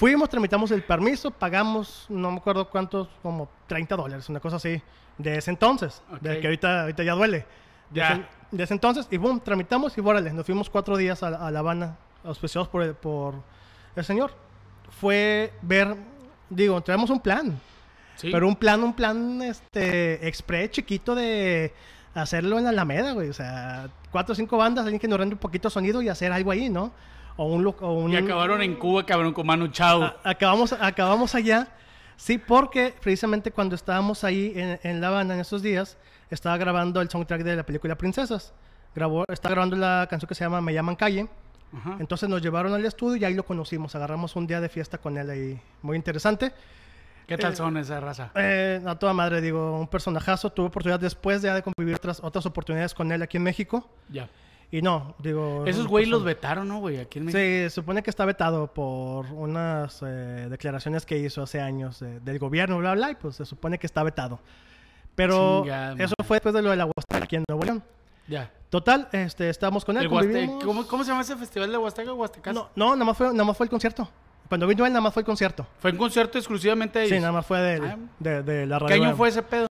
Fuimos, 0.00 0.28
tramitamos 0.28 0.72
el 0.72 0.82
permiso, 0.82 1.30
pagamos, 1.30 2.06
no 2.08 2.32
me 2.32 2.38
acuerdo 2.38 2.68
cuántos, 2.68 3.08
como 3.22 3.48
30 3.68 3.94
dólares, 3.96 4.28
una 4.28 4.40
cosa 4.40 4.56
así, 4.56 4.82
de 5.16 5.38
ese 5.38 5.50
entonces, 5.52 6.02
de 6.20 6.32
Ok. 6.34 6.40
que 6.40 6.46
ahorita, 6.48 6.80
ahorita 6.82 7.02
ya 7.04 7.14
duele. 7.14 7.38
De, 7.90 8.00
Ya. 8.00 8.12
Ese, 8.12 8.26
de 8.50 8.64
ese 8.64 8.74
entonces, 8.74 9.06
y 9.12 9.16
boom, 9.16 9.38
tramitamos 9.40 9.96
y 9.96 10.00
órale, 10.00 10.32
nos 10.32 10.44
fuimos 10.44 10.68
cuatro 10.68 10.96
días 10.96 11.22
a, 11.22 11.28
a 11.28 11.50
La 11.52 11.60
Habana, 11.60 11.96
auspiciados 12.24 12.66
por 12.68 12.82
el, 12.82 12.94
por 12.94 13.34
el 13.94 14.04
señor. 14.04 14.32
Fue 15.00 15.52
ver, 15.62 15.96
digo, 16.48 16.80
traemos 16.80 17.08
un 17.10 17.20
plan, 17.20 17.58
Sí. 18.20 18.30
pero 18.30 18.46
un 18.48 18.56
plan, 18.56 18.82
un 18.82 18.92
plan, 18.94 19.40
este, 19.42 20.26
express 20.28 20.70
chiquito 20.72 21.14
de 21.14 21.72
hacerlo 22.14 22.58
en 22.58 22.64
la 22.64 22.70
Alameda, 22.70 23.12
güey. 23.12 23.28
O 23.28 23.32
sea, 23.32 23.88
cuatro 24.10 24.32
o 24.32 24.36
cinco 24.36 24.56
bandas, 24.56 24.84
alguien 24.84 25.00
que 25.00 25.08
nos 25.08 25.18
rende 25.18 25.34
un 25.34 25.40
poquito 25.40 25.68
de 25.68 25.72
sonido 25.72 26.02
y 26.02 26.08
hacer 26.08 26.32
algo 26.32 26.50
ahí, 26.50 26.68
¿no? 26.68 26.92
O 27.36 27.46
un... 27.46 27.66
O 27.80 27.92
un 27.94 28.12
Y 28.12 28.16
acabaron 28.16 28.60
en 28.62 28.74
Cuba, 28.76 29.06
cabrón, 29.06 29.32
con 29.32 29.46
Manu 29.46 29.68
Chao. 29.68 30.02
a- 30.02 30.16
acabamos, 30.24 30.72
acabamos 30.72 31.34
allá. 31.34 31.68
Sí, 32.16 32.36
porque 32.36 32.92
precisamente 33.00 33.50
cuando 33.50 33.74
estábamos 33.74 34.24
ahí 34.24 34.52
en, 34.54 34.78
en 34.82 35.00
La 35.00 35.08
Habana 35.08 35.34
en 35.34 35.40
esos 35.40 35.62
días, 35.62 35.96
estaba 36.28 36.58
grabando 36.58 37.00
el 37.00 37.08
soundtrack 37.08 37.42
de 37.42 37.56
la 37.56 37.62
película 37.64 37.96
Princesas. 37.96 38.52
Grabó, 38.94 39.24
está 39.28 39.48
grabando 39.48 39.76
la 39.76 40.06
canción 40.10 40.28
que 40.28 40.34
se 40.34 40.44
llama 40.44 40.60
Me 40.60 40.74
llaman 40.74 40.96
calle. 40.96 41.28
Ajá. 41.72 41.96
Entonces 42.00 42.28
nos 42.28 42.42
llevaron 42.42 42.74
al 42.74 42.84
estudio 42.84 43.16
y 43.16 43.24
ahí 43.24 43.32
lo 43.34 43.44
conocimos. 43.44 43.94
Agarramos 43.94 44.36
un 44.36 44.46
día 44.46 44.60
de 44.60 44.68
fiesta 44.68 44.98
con 44.98 45.16
él 45.16 45.30
ahí. 45.30 45.58
Muy 45.80 45.96
interesante. 45.96 46.52
¿Qué 47.36 47.38
tal 47.38 47.54
son 47.54 47.76
esa 47.76 48.00
raza? 48.00 48.32
Eh, 48.34 48.82
a 48.84 48.98
toda 48.98 49.12
madre, 49.12 49.40
digo, 49.40 49.78
un 49.78 49.86
personajazo. 49.86 50.50
Tuve 50.50 50.66
oportunidad 50.66 50.98
después 50.98 51.42
de, 51.42 51.52
de 51.52 51.62
convivir 51.62 51.94
otras, 51.94 52.20
otras 52.24 52.44
oportunidades 52.44 52.92
con 52.92 53.12
él 53.12 53.22
aquí 53.22 53.36
en 53.36 53.44
México. 53.44 53.88
Ya. 54.08 54.28
Y 54.72 54.82
no, 54.82 55.14
digo... 55.18 55.64
Esos 55.64 55.82
un 55.82 55.88
güey 55.88 56.06
los 56.06 56.24
vetaron, 56.24 56.66
¿no, 56.66 56.80
güey? 56.80 56.98
Aquí 56.98 57.20
en 57.20 57.26
México. 57.26 57.38
Sí, 57.38 57.44
se 57.44 57.70
supone 57.70 58.02
que 58.02 58.10
está 58.10 58.24
vetado 58.24 58.72
por 58.72 59.26
unas 59.26 60.02
eh, 60.02 60.48
declaraciones 60.50 61.06
que 61.06 61.18
hizo 61.18 61.42
hace 61.42 61.60
años 61.60 62.02
eh, 62.02 62.18
del 62.20 62.40
gobierno, 62.40 62.78
bla, 62.78 62.94
bla, 62.94 63.12
y 63.12 63.14
pues 63.14 63.36
se 63.36 63.44
supone 63.44 63.78
que 63.78 63.86
está 63.86 64.02
vetado. 64.02 64.40
Pero 65.14 65.62
Chingada 65.62 65.94
eso 66.02 66.14
fue 66.24 66.36
después 66.36 66.54
de 66.54 66.62
lo 66.62 66.70
de 66.70 66.76
la 66.76 66.86
Huasteca 66.86 67.24
aquí 67.24 67.36
en 67.36 67.44
Nuevo 67.48 67.64
León. 67.64 67.82
Ya. 68.26 68.50
Total, 68.70 69.08
este, 69.12 69.50
estábamos 69.50 69.84
con 69.84 69.96
él, 69.96 70.04
El. 70.04 70.50
¿Cómo, 70.64 70.86
cómo 70.86 71.04
se 71.04 71.10
llama 71.10 71.22
ese 71.22 71.36
festival 71.36 71.70
de 71.70 71.78
Huasteca? 71.78 72.12
Huastecas. 72.12 72.54
No, 72.54 72.70
no, 72.76 72.94
nada 72.94 73.04
más 73.04 73.16
fue, 73.16 73.26
nada 73.32 73.44
más 73.44 73.56
fue 73.56 73.66
el 73.66 73.70
concierto. 73.70 74.08
Cuando 74.50 74.66
vino 74.66 74.84
él, 74.84 74.92
nada 74.92 75.00
más 75.00 75.14
fue 75.14 75.22
el 75.22 75.26
concierto. 75.26 75.66
Fue 75.78 75.92
un 75.92 75.96
concierto 75.96 76.36
exclusivamente 76.36 76.98
de 76.98 77.06
Sí, 77.06 77.12
ellos. 77.14 77.22
nada 77.22 77.32
más 77.32 77.46
fue 77.46 77.58
de, 77.60 77.88
Ah. 77.88 77.96
de, 78.18 78.42
de 78.42 78.66
la 78.66 78.78
radio. 78.78 78.88
¿Qué 78.94 79.02
año 79.06 79.16
fue 79.16 79.28
ese 79.30 79.42
pedo? 79.42 79.66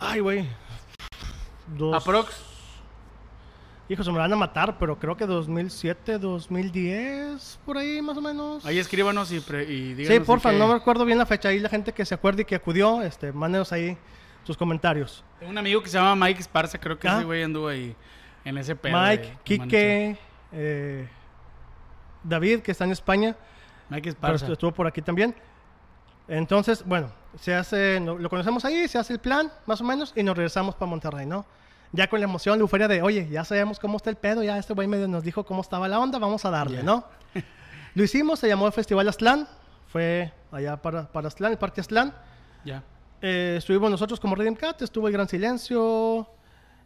Ay, 0.00 0.18
güey. 0.20 0.48
Dos... 1.68 1.94
Aprox. 2.02 2.34
Hijo, 3.88 4.02
se 4.02 4.10
me 4.10 4.16
van 4.18 4.32
a 4.32 4.36
matar, 4.36 4.78
pero 4.78 4.98
creo 4.98 5.14
que 5.16 5.26
2007, 5.26 6.18
2010, 6.18 7.60
por 7.66 7.76
ahí 7.76 8.00
más 8.00 8.16
o 8.16 8.22
menos. 8.22 8.64
Ahí 8.64 8.78
escríbanos 8.78 9.30
y, 9.30 9.40
pre- 9.40 9.64
y 9.64 9.88
Sí, 9.90 9.94
díganos. 9.94 10.26
porfa, 10.26 10.50
qué- 10.50 10.58
no 10.58 10.66
me 10.68 10.74
recuerdo 10.74 11.04
bien 11.04 11.18
la 11.18 11.26
fecha. 11.26 11.50
Ahí 11.50 11.58
la 11.60 11.68
gente 11.68 11.92
que 11.92 12.06
se 12.06 12.14
acuerde 12.14 12.42
y 12.42 12.44
que 12.46 12.54
acudió, 12.54 13.02
este, 13.02 13.30
mándenos 13.32 13.70
ahí 13.72 13.98
sus 14.44 14.56
comentarios. 14.56 15.22
Tengo 15.38 15.52
un 15.52 15.58
amigo 15.58 15.82
que 15.82 15.90
se 15.90 15.98
llama 15.98 16.16
Mike 16.26 16.40
Esparza, 16.40 16.78
creo 16.80 16.98
que 16.98 17.06
Ah. 17.08 17.16
ese 17.16 17.24
güey 17.24 17.42
anduvo 17.42 17.68
ahí 17.68 17.94
en 18.46 18.56
ese 18.56 18.74
pedo. 18.74 18.98
Mike, 18.98 19.22
de- 19.22 19.28
de 19.28 19.38
Quique, 19.44 20.18
eh, 20.52 21.08
David, 22.22 22.60
que 22.60 22.70
está 22.72 22.84
en 22.84 22.92
España, 22.92 23.36
Mike 23.94 24.14
pero 24.20 24.34
Esparza. 24.34 24.52
estuvo 24.52 24.72
por 24.72 24.86
aquí 24.86 25.02
también. 25.02 25.34
Entonces, 26.26 26.84
bueno, 26.86 27.10
se 27.38 27.54
hace, 27.54 28.00
lo, 28.00 28.28
conocemos 28.30 28.64
ahí, 28.64 28.88
se 28.88 28.98
hace 28.98 29.12
el 29.12 29.18
plan, 29.18 29.52
más 29.66 29.80
o 29.80 29.84
menos, 29.84 30.12
y 30.16 30.22
nos 30.22 30.36
regresamos 30.36 30.74
para 30.74 30.86
Monterrey, 30.88 31.26
¿no? 31.26 31.44
Ya 31.92 32.08
con 32.08 32.18
la 32.18 32.24
emoción, 32.24 32.58
la 32.58 32.62
euforia 32.62 32.88
de, 32.88 33.02
oye, 33.02 33.28
ya 33.30 33.44
sabemos 33.44 33.78
cómo 33.78 33.98
está 33.98 34.10
el 34.10 34.16
pedo, 34.16 34.42
ya 34.42 34.58
este 34.58 34.72
güey 34.72 34.88
medio 34.88 35.06
nos 35.06 35.22
dijo 35.22 35.44
cómo 35.44 35.60
estaba 35.60 35.86
la 35.86 36.00
onda, 36.00 36.18
vamos 36.18 36.44
a 36.44 36.50
darle, 36.50 36.78
Ya. 36.78 36.82
¿no? 36.82 37.04
lo 37.94 38.02
hicimos, 38.02 38.40
se 38.40 38.48
llamó 38.48 38.66
el 38.66 38.72
Festival 38.72 39.08
Aztlán, 39.08 39.46
fue 39.88 40.32
allá 40.50 40.76
para, 40.80 41.06
para 41.12 41.28
Aztlán, 41.28 41.52
el 41.52 41.58
Parque 41.58 41.80
Aztlán. 41.82 42.14
Ya. 42.64 42.82
Eh, 43.20 43.56
estuvimos 43.58 43.90
nosotros 43.90 44.18
como 44.18 44.34
Redeem 44.34 44.56
Cat, 44.56 44.82
estuvo 44.82 45.06
el 45.06 45.12
Gran 45.12 45.28
Silencio, 45.28 46.26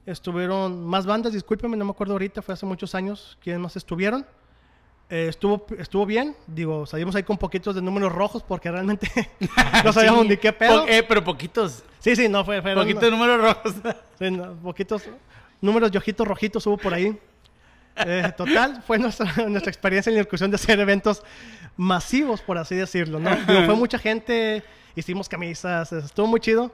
estuvieron 0.05 0.85
más 0.85 1.07
bandas, 1.07 1.33
discúlpeme, 1.33 1.77
no 1.77 1.85
me 1.85 1.91
acuerdo 1.93 2.15
ahorita, 2.15 2.43
fue 2.43 2.55
hace 2.55 2.67
muchos 2.67 2.95
años 2.95 3.39
quiénes 3.41 3.61
más 3.61 3.77
estuvieron. 3.77 4.27
Eh, 5.11 5.27
estuvo, 5.29 5.65
estuvo 5.79 6.05
bien, 6.05 6.37
digo, 6.47 6.85
salimos 6.85 7.15
ahí 7.15 7.23
con 7.23 7.39
poquitos 7.39 7.75
de 7.75 7.81
números 7.81 8.13
rojos 8.13 8.43
porque 8.43 8.71
realmente 8.71 9.09
no 9.85 9.93
sabíamos 9.93 10.23
Sí. 10.25 10.29
ni 10.29 10.37
qué 10.37 10.53
pedo. 10.53 10.83
Po- 10.85 10.89
eh, 10.91 11.03
pero 11.03 11.25
poquitos. 11.25 11.83
Sí, 11.99 12.15
sí, 12.15 12.29
no, 12.29 12.45
fue, 12.45 12.61
fue 12.61 12.75
Poquitos 12.75 13.11
números 13.11 13.41
rojos. 13.41 13.75
sí, 14.19 14.31
no, 14.31 14.55
poquitos 14.57 15.03
números 15.63 15.91
de 15.91 15.99
ojitos 15.99 16.27
rojitos 16.29 16.67
hubo 16.67 16.77
por 16.77 16.93
ahí. 16.93 17.17
Eh, 17.97 18.31
total, 18.37 18.83
fue 18.87 18.99
nuestra, 18.99 19.27
nuestra 19.49 19.71
experiencia 19.71 20.11
en 20.11 20.17
la 20.17 20.21
incursión 20.23 20.51
de 20.51 20.55
hacer 20.57 20.79
eventos 20.79 21.23
masivos, 21.77 22.41
por 22.43 22.59
así 22.59 22.75
decirlo, 22.77 23.19
¿no? 23.19 23.31
Digo, 23.35 23.65
fue 23.65 23.75
mucha 23.75 23.99
gente, 23.99 24.63
hicimos 24.95 25.29
camisas, 25.29 25.91
estuvo 25.93 26.27
muy 26.27 26.39
chido. 26.41 26.71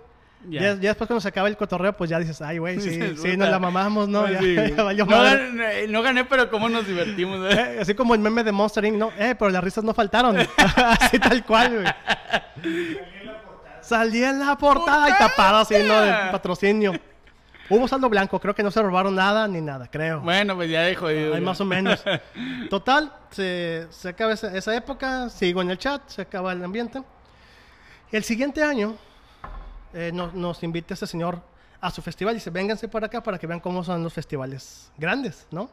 Ya. 0.49 0.61
Ya. 0.61 0.69
ya 0.75 0.89
después 0.91 1.09
cuando 1.09 1.21
se 1.21 1.29
acaba 1.29 1.49
el 1.49 1.57
cotorreo, 1.57 1.93
pues 1.97 2.11
ya 2.11 2.19
dices, 2.19 2.41
ay, 2.43 2.59
güey, 2.59 2.81
sí, 2.81 3.17
sí, 3.17 3.37
nos 3.37 3.49
la 3.49 3.59
mamamos, 3.59 4.09
¿no? 4.09 4.29
Ya, 4.29 4.39
Sí. 4.41 4.55
ya 4.77 4.83
valió 4.83 5.07
no, 5.07 5.23
gané, 5.23 5.89
no 5.89 6.03
gané, 6.03 6.25
pero 6.25 6.51
cómo 6.51 6.69
nos 6.69 6.87
divertimos. 6.87 7.53
¿eh? 7.53 7.77
Eh, 7.77 7.79
así 7.81 7.95
como 7.95 8.15
el 8.15 8.21
meme 8.21 8.45
de 8.45 8.53
Monster 8.53 8.85
Inc., 8.85 8.97
¿no? 8.97 9.13
Eh, 9.19 9.35
pero 9.39 9.51
las 9.51 9.63
risas 9.63 9.85
no 9.85 9.95
faltaron. 9.95 10.37
así 10.77 11.19
tal 11.19 11.45
cual, 11.45 11.83
güey. 11.83 12.75
Salía 13.81 14.31
en 14.31 14.41
la 14.41 14.57
portada 14.57 15.11
y 15.11 15.13
tapado 15.13 15.67
¿no? 15.87 16.01
De 16.01 16.13
patrocinio. 16.31 16.93
Hubo 17.71 17.89
saldo 17.89 18.11
blanco, 18.11 18.39
creo 18.39 18.55
que 18.55 18.63
no 18.63 18.71
se 18.71 18.83
robaron 18.83 19.15
nada 19.15 19.49
ni 19.49 19.63
nada, 19.63 19.89
creo. 19.91 20.21
Bueno, 20.21 20.55
pues 20.55 20.71
ya 20.71 20.83
de 20.83 20.95
jodido. 20.95 21.35
Hay 21.35 21.41
ya. 21.41 21.47
más 21.47 21.61
o 21.61 21.65
menos. 21.65 22.05
Total, 22.69 23.11
se, 23.31 23.87
se 23.91 24.11
acaba 24.11 24.35
esa, 24.35 24.55
esa 24.55 24.77
época, 24.77 25.31
sigo 25.31 25.63
en 25.63 25.71
el 25.71 25.79
chat, 25.79 26.03
se 26.09 26.23
acaba 26.23 26.53
el 26.53 26.63
ambiente. 26.63 27.03
El 28.13 28.23
siguiente 28.23 28.63
año 28.63 28.97
eh, 29.95 30.11
nos, 30.13 30.35
nos 30.35 30.63
invita 30.63 30.93
este 30.95 31.07
señor 31.07 31.41
a 31.81 31.91
su 31.91 32.03
festival 32.03 32.35
y 32.35 32.37
dice, 32.39 32.51
vénganse 32.51 32.89
para 32.89 33.07
acá 33.07 33.23
para 33.23 33.39
que 33.39 33.47
vean 33.47 33.61
cómo 33.61 33.85
son 33.85 34.03
los 34.03 34.13
festivales 34.13 34.91
grandes, 34.99 35.47
¿no? 35.51 35.71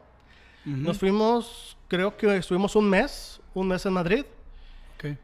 Nos 0.64 0.96
fuimos, 0.98 1.76
creo 1.88 2.16
que 2.16 2.36
estuvimos 2.36 2.76
un 2.76 2.88
mes, 2.88 3.40
un 3.52 3.66
mes 3.68 3.84
en 3.84 3.92
Madrid, 3.94 4.24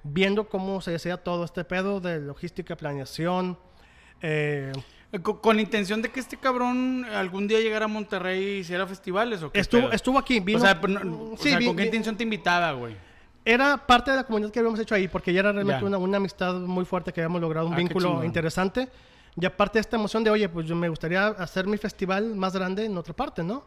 viendo 0.02 0.48
cómo 0.48 0.80
se 0.80 0.94
hacía 0.94 1.16
todo 1.16 1.44
este 1.44 1.62
pedo 1.64 2.00
de 2.00 2.18
logística, 2.20 2.76
planeación. 2.76 3.56
eh, 4.22 4.72
Eh, 5.12 5.20
Con, 5.20 5.38
con 5.38 5.56
la 5.56 5.62
intención 5.62 6.02
de 6.02 6.10
que 6.10 6.20
este 6.20 6.36
cabrón 6.36 7.06
algún 7.14 7.48
día 7.48 7.60
llegara 7.60 7.86
a 7.86 7.88
Monterrey 7.88 8.42
y 8.42 8.58
hiciera 8.58 8.86
festivales 8.86 9.42
o 9.42 9.50
qué 9.50 9.60
estuvo, 9.60 9.90
estuvo 9.90 10.18
aquí, 10.18 10.38
vino. 10.40 10.58
o 10.58 10.60
sea, 10.60 10.78
o 10.82 10.86
vi- 11.58 11.64
¿con 11.66 11.76
qué 11.76 11.82
vi- 11.82 11.88
intención 11.88 12.14
te 12.16 12.24
invitaba, 12.24 12.72
güey? 12.72 12.94
Era 13.44 13.76
parte 13.86 14.10
de 14.10 14.18
la 14.18 14.24
comunidad 14.24 14.50
que 14.50 14.58
habíamos 14.58 14.78
hecho 14.80 14.94
ahí, 14.94 15.08
porque 15.08 15.32
ya 15.32 15.40
era 15.40 15.52
realmente 15.52 15.80
Ya. 15.80 15.86
una, 15.86 15.96
una 15.98 16.16
amistad 16.18 16.54
muy 16.54 16.84
fuerte, 16.84 17.12
que 17.12 17.20
habíamos 17.22 17.40
logrado 17.40 17.66
un 17.66 17.74
Ah, 17.74 17.76
vínculo 17.76 18.22
interesante. 18.24 18.88
Y 19.40 19.46
aparte 19.46 19.78
de 19.78 19.80
esta 19.82 19.96
emoción 19.96 20.22
de, 20.24 20.30
oye, 20.30 20.48
pues 20.48 20.66
yo 20.66 20.74
me 20.74 20.88
gustaría 20.88 21.28
hacer 21.28 21.66
mi 21.66 21.76
festival 21.78 22.34
más 22.34 22.52
grande 22.54 22.84
en 22.84 22.96
otra 22.98 23.14
parte, 23.14 23.42
¿no? 23.42 23.64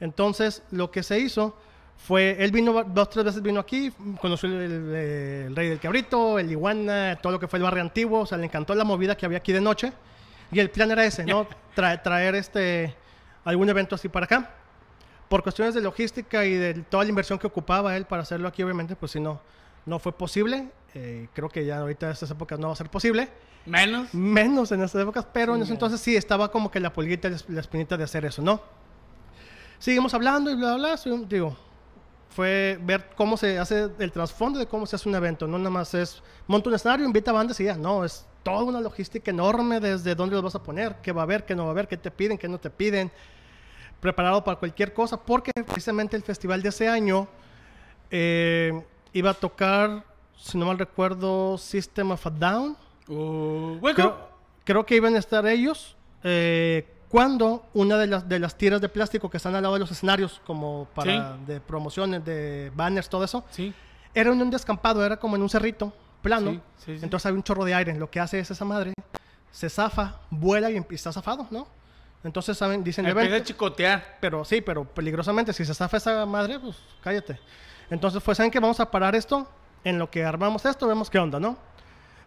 Entonces, 0.00 0.62
lo 0.70 0.90
que 0.90 1.02
se 1.02 1.18
hizo 1.18 1.56
fue, 1.96 2.36
él 2.40 2.50
vino 2.50 2.84
dos, 2.84 3.08
tres 3.10 3.24
veces 3.24 3.40
vino 3.42 3.60
aquí, 3.60 3.92
conoció 4.20 4.48
el, 4.48 4.54
el- 4.60 4.94
el 5.48 5.56
Rey 5.56 5.68
del 5.70 5.80
Cabrito, 5.80 6.38
el 6.38 6.50
Iguana, 6.50 7.18
todo 7.22 7.32
lo 7.32 7.40
que 7.40 7.48
fue 7.48 7.58
el 7.58 7.62
barrio 7.62 7.82
antiguo, 7.82 8.20
o 8.20 8.26
sea, 8.26 8.36
le 8.38 8.44
encantó 8.44 8.74
la 8.74 8.84
movida 8.84 9.16
que 9.16 9.24
había 9.26 9.38
aquí 9.38 9.52
de 9.52 9.60
noche. 9.60 9.92
Y 10.52 10.58
el 10.60 10.70
plan 10.70 10.90
era 10.90 11.04
ese, 11.04 11.24
¿no? 11.24 11.46
Tra- 11.76 12.00
traer 12.02 12.34
este, 12.34 12.94
algún 13.44 13.68
evento 13.68 13.94
así 13.94 14.08
para 14.08 14.24
acá. 14.26 14.50
Por 15.28 15.42
cuestiones 15.42 15.74
de 15.74 15.80
logística 15.80 16.44
y 16.44 16.54
de 16.54 16.74
toda 16.74 17.04
la 17.04 17.10
inversión 17.10 17.38
que 17.38 17.46
ocupaba 17.46 17.96
él 17.96 18.04
para 18.04 18.22
hacerlo 18.22 18.48
aquí, 18.48 18.62
obviamente, 18.62 18.94
pues 18.96 19.12
sí, 19.12 19.20
no, 19.20 19.40
no 19.86 19.98
fue 19.98 20.12
posible. 20.12 20.68
Eh, 20.94 21.28
creo 21.32 21.48
que 21.48 21.64
ya 21.64 21.78
ahorita 21.78 22.06
en 22.06 22.12
estas 22.12 22.30
épocas 22.30 22.58
no 22.58 22.68
va 22.68 22.74
a 22.74 22.76
ser 22.76 22.90
posible. 22.90 23.28
Menos. 23.66 24.12
Menos 24.12 24.70
en 24.72 24.82
estas 24.82 25.02
épocas, 25.02 25.26
pero 25.32 25.56
en 25.56 25.62
ese 25.62 25.72
entonces 25.72 26.00
sí 26.00 26.14
estaba 26.16 26.50
como 26.50 26.70
que 26.70 26.80
la 26.80 26.92
pulguita, 26.92 27.30
la 27.48 27.60
espinita 27.60 27.96
de 27.96 28.04
hacer 28.04 28.24
eso, 28.24 28.42
¿no? 28.42 28.60
Seguimos 29.78 30.14
hablando 30.14 30.50
y 30.50 30.54
bla, 30.54 30.76
bla, 30.76 30.96
bla. 30.96 31.26
Digo, 31.26 31.56
fue 32.30 32.78
ver 32.82 33.10
cómo 33.16 33.36
se 33.36 33.58
hace 33.58 33.88
el 33.98 34.12
trasfondo 34.12 34.58
de 34.58 34.66
cómo 34.66 34.86
se 34.86 34.96
hace 34.96 35.08
un 35.08 35.14
evento. 35.14 35.46
No 35.46 35.58
nada 35.58 35.70
más 35.70 35.94
es 35.94 36.22
monta 36.46 36.68
un 36.68 36.74
escenario, 36.74 37.06
invita 37.06 37.30
a 37.30 37.34
bandas 37.34 37.58
y 37.60 37.64
ya. 37.64 37.76
No, 37.76 38.04
es 38.04 38.26
toda 38.42 38.62
una 38.64 38.80
logística 38.80 39.30
enorme 39.30 39.80
desde 39.80 40.14
dónde 40.14 40.34
los 40.34 40.44
vas 40.44 40.54
a 40.54 40.62
poner, 40.62 40.96
qué 41.02 41.12
va 41.12 41.22
a 41.22 41.24
haber, 41.24 41.44
qué 41.44 41.54
no 41.54 41.62
va 41.62 41.68
a 41.68 41.72
haber, 41.72 41.88
qué 41.88 41.96
te 41.96 42.10
piden, 42.10 42.36
qué 42.36 42.48
no 42.48 42.58
te 42.58 42.70
piden. 42.70 43.10
Preparado 44.04 44.44
para 44.44 44.58
cualquier 44.58 44.92
cosa, 44.92 45.16
porque 45.16 45.50
precisamente 45.64 46.14
el 46.14 46.22
festival 46.22 46.60
de 46.60 46.68
ese 46.68 46.86
año 46.90 47.26
eh, 48.10 48.84
iba 49.14 49.30
a 49.30 49.32
tocar, 49.32 50.04
si 50.36 50.58
no 50.58 50.66
mal 50.66 50.78
recuerdo, 50.78 51.56
System 51.56 52.10
of 52.10 52.26
a 52.26 52.28
Down. 52.28 52.76
Uh. 53.08 53.78
Creo, 53.94 54.28
creo 54.62 54.84
que 54.84 54.96
iban 54.96 55.14
a 55.16 55.18
estar 55.18 55.46
ellos 55.46 55.96
eh, 56.22 56.86
cuando 57.08 57.64
una 57.72 57.96
de 57.96 58.06
las, 58.06 58.28
de 58.28 58.38
las 58.40 58.58
tiras 58.58 58.82
de 58.82 58.90
plástico 58.90 59.30
que 59.30 59.38
están 59.38 59.54
al 59.54 59.62
lado 59.62 59.72
de 59.72 59.80
los 59.80 59.90
escenarios, 59.90 60.38
como 60.44 60.86
para 60.94 61.38
de 61.38 61.62
promociones, 61.62 62.22
de 62.26 62.70
banners, 62.74 63.08
todo 63.08 63.24
eso, 63.24 63.42
Sí. 63.52 63.72
era 64.12 64.30
en 64.30 64.42
un 64.42 64.50
descampado, 64.50 65.02
era 65.02 65.16
como 65.16 65.36
en 65.36 65.40
un 65.40 65.48
cerrito 65.48 65.94
plano. 66.20 66.50
Sí, 66.50 66.60
sí, 66.76 66.98
sí. 66.98 67.04
Entonces 67.04 67.24
hay 67.24 67.32
un 67.32 67.42
chorro 67.42 67.64
de 67.64 67.72
aire. 67.72 67.94
Lo 67.98 68.10
que 68.10 68.20
hace 68.20 68.38
es 68.38 68.50
esa 68.50 68.66
madre, 68.66 68.92
se 69.50 69.70
zafa, 69.70 70.20
vuela 70.28 70.70
y 70.70 70.76
está 70.90 71.10
zafado, 71.10 71.46
¿no? 71.50 71.66
Entonces, 72.24 72.56
¿saben? 72.56 72.82
Dicen 72.82 73.06
Empieza 73.06 73.36
a 73.36 73.42
chicotear. 73.42 74.16
pero 74.20 74.44
sí, 74.44 74.60
pero 74.60 74.84
peligrosamente. 74.84 75.52
Si 75.52 75.64
se 75.64 75.74
zafa 75.74 75.98
esa 75.98 76.26
madre, 76.26 76.58
pues 76.58 76.76
cállate. 77.02 77.38
Entonces, 77.90 78.22
pues, 78.22 78.36
¿saben 78.36 78.50
que 78.50 78.58
Vamos 78.58 78.80
a 78.80 78.90
parar 78.90 79.14
esto. 79.14 79.46
En 79.84 79.98
lo 79.98 80.10
que 80.10 80.24
armamos 80.24 80.64
esto, 80.64 80.88
vemos 80.88 81.10
qué 81.10 81.18
onda, 81.18 81.38
¿no? 81.38 81.58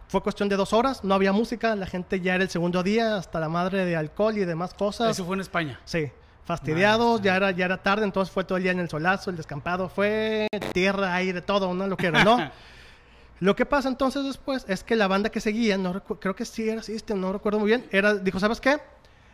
Fue 0.08 0.22
cuestión 0.22 0.48
de 0.48 0.56
dos 0.56 0.74
horas, 0.74 1.04
no 1.04 1.16
había 1.16 1.34
música, 1.34 1.75
la 1.75 1.88
gente 1.88 2.22
ya 2.22 2.36
era 2.36 2.44
el 2.44 2.50
segundo 2.50 2.84
día, 2.84 3.18
hasta 3.18 3.39
la 3.39 3.50
madre 3.50 3.84
de 3.84 3.96
alcohol 3.96 4.38
y 4.38 4.46
demás 4.46 4.75
cosas. 4.75 5.10
Eso 5.10 5.25
fue 5.25 5.36
en 5.36 5.42
España. 5.42 5.80
Sí, 5.84 6.12
fastidiados, 6.46 7.22
ya 7.22 7.36
era, 7.36 7.51
ya 7.51 7.66
era 7.66 7.82
tarde, 7.82 8.06
entonces 8.06 8.32
fue 8.34 8.46
todo 8.46 8.58
el 8.58 8.63
día 8.63 8.72
en 8.72 8.80
el 8.80 8.89
solazo, 8.89 9.32
el 9.32 9.38
descampado, 9.38 9.89
fue 9.89 10.48
tierra, 10.72 11.13
aire, 11.16 11.42
todo, 11.42 11.74
¿no? 11.74 11.88
Lo 11.88 11.98
que 11.98 12.08
era, 12.08 12.24
¿no? 12.24 12.38
Lo 13.39 13.56
que 13.56 13.66
pasa 13.66 13.88
entonces 13.89 14.24
después 14.24 14.66
es 14.68 14.84
que 14.84 14.96
la 14.96 15.08
banda 15.08 15.30
que 15.30 15.39
seguía, 15.39 15.77
no 15.77 16.01
creo 16.01 16.36
que 16.36 16.46
sí 16.46 16.70
era 16.70 16.82
System, 16.82 17.20
no 17.20 17.34
recuerdo 17.34 17.60
muy 17.60 17.68
bien, 17.68 17.86
era, 17.92 18.16
dijo, 18.16 18.39
¿sabes 18.39 18.60
qué? 18.60 18.80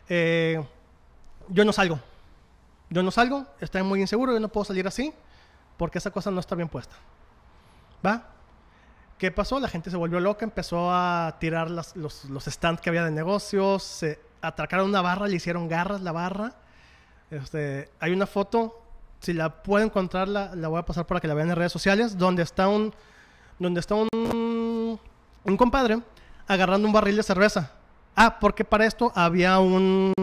Eh, 0.10 0.63
yo 1.50 1.65
no 1.65 1.74
salgo. 1.74 2.00
Yo 2.89 3.01
no 3.01 3.12
salgo, 3.12 3.48
estoy 3.60 3.81
muy 3.81 4.01
inseguro, 4.01 4.33
yo 4.33 4.39
no 4.39 4.50
puedo 4.50 4.65
salir 4.65 4.86
así, 4.86 5.13
porque 5.77 5.98
esa 5.98 6.12
cosa 6.12 6.29
no 6.29 6.39
está 6.39 6.55
bien 6.55 6.69
puesta. 6.69 6.95
¿Va? 8.05 8.27
¿Qué 9.17 9.31
pasó? 9.31 9.60
La 9.60 9.67
gente 9.67 9.89
se 9.89 9.98
volvió 9.98 10.19
loca, 10.19 10.45
empezó 10.45 10.93
a 10.93 11.38
tirar 11.39 11.72
los, 11.72 11.95
los 11.95 12.45
stands 12.45 12.81
que 12.81 12.89
había 12.89 13.03
de 13.03 13.10
negocios, 13.10 13.81
se 13.81 14.19
atracaron 14.41 14.89
una 14.89 15.01
barra, 15.01 15.27
le 15.27 15.38
hicieron 15.38 15.67
garras 15.67 16.01
la 16.01 16.12
barra. 16.12 16.53
Este, 17.31 17.89
hay 18.00 18.12
una 18.12 18.27
foto, 18.27 18.83
si 19.22 19.33
la 19.33 19.63
puedo 19.63 19.83
encontrar, 19.83 20.27
la, 20.27 20.53
la 20.53 20.67
voy 20.67 20.79
a 20.79 20.86
pasar 20.86 21.07
para 21.07 21.19
que 21.19 21.27
la 21.27 21.33
vean 21.33 21.50
en 21.50 21.55
redes 21.55 21.72
sociales, 21.72 22.17
donde 22.17 22.43
está 22.43 22.67
un, 22.67 22.93
donde 23.57 23.79
está 23.79 23.95
un, 23.95 25.00
un 25.43 25.57
compadre 25.57 26.00
agarrando 26.48 26.88
un 26.88 26.93
barril 26.93 27.15
de 27.15 27.24
cerveza. 27.24 27.72
Ah, 28.15 28.38
porque 28.39 28.63
para 28.63 28.86
esto 28.86 29.12
había 29.15 29.60
un, 29.60 30.13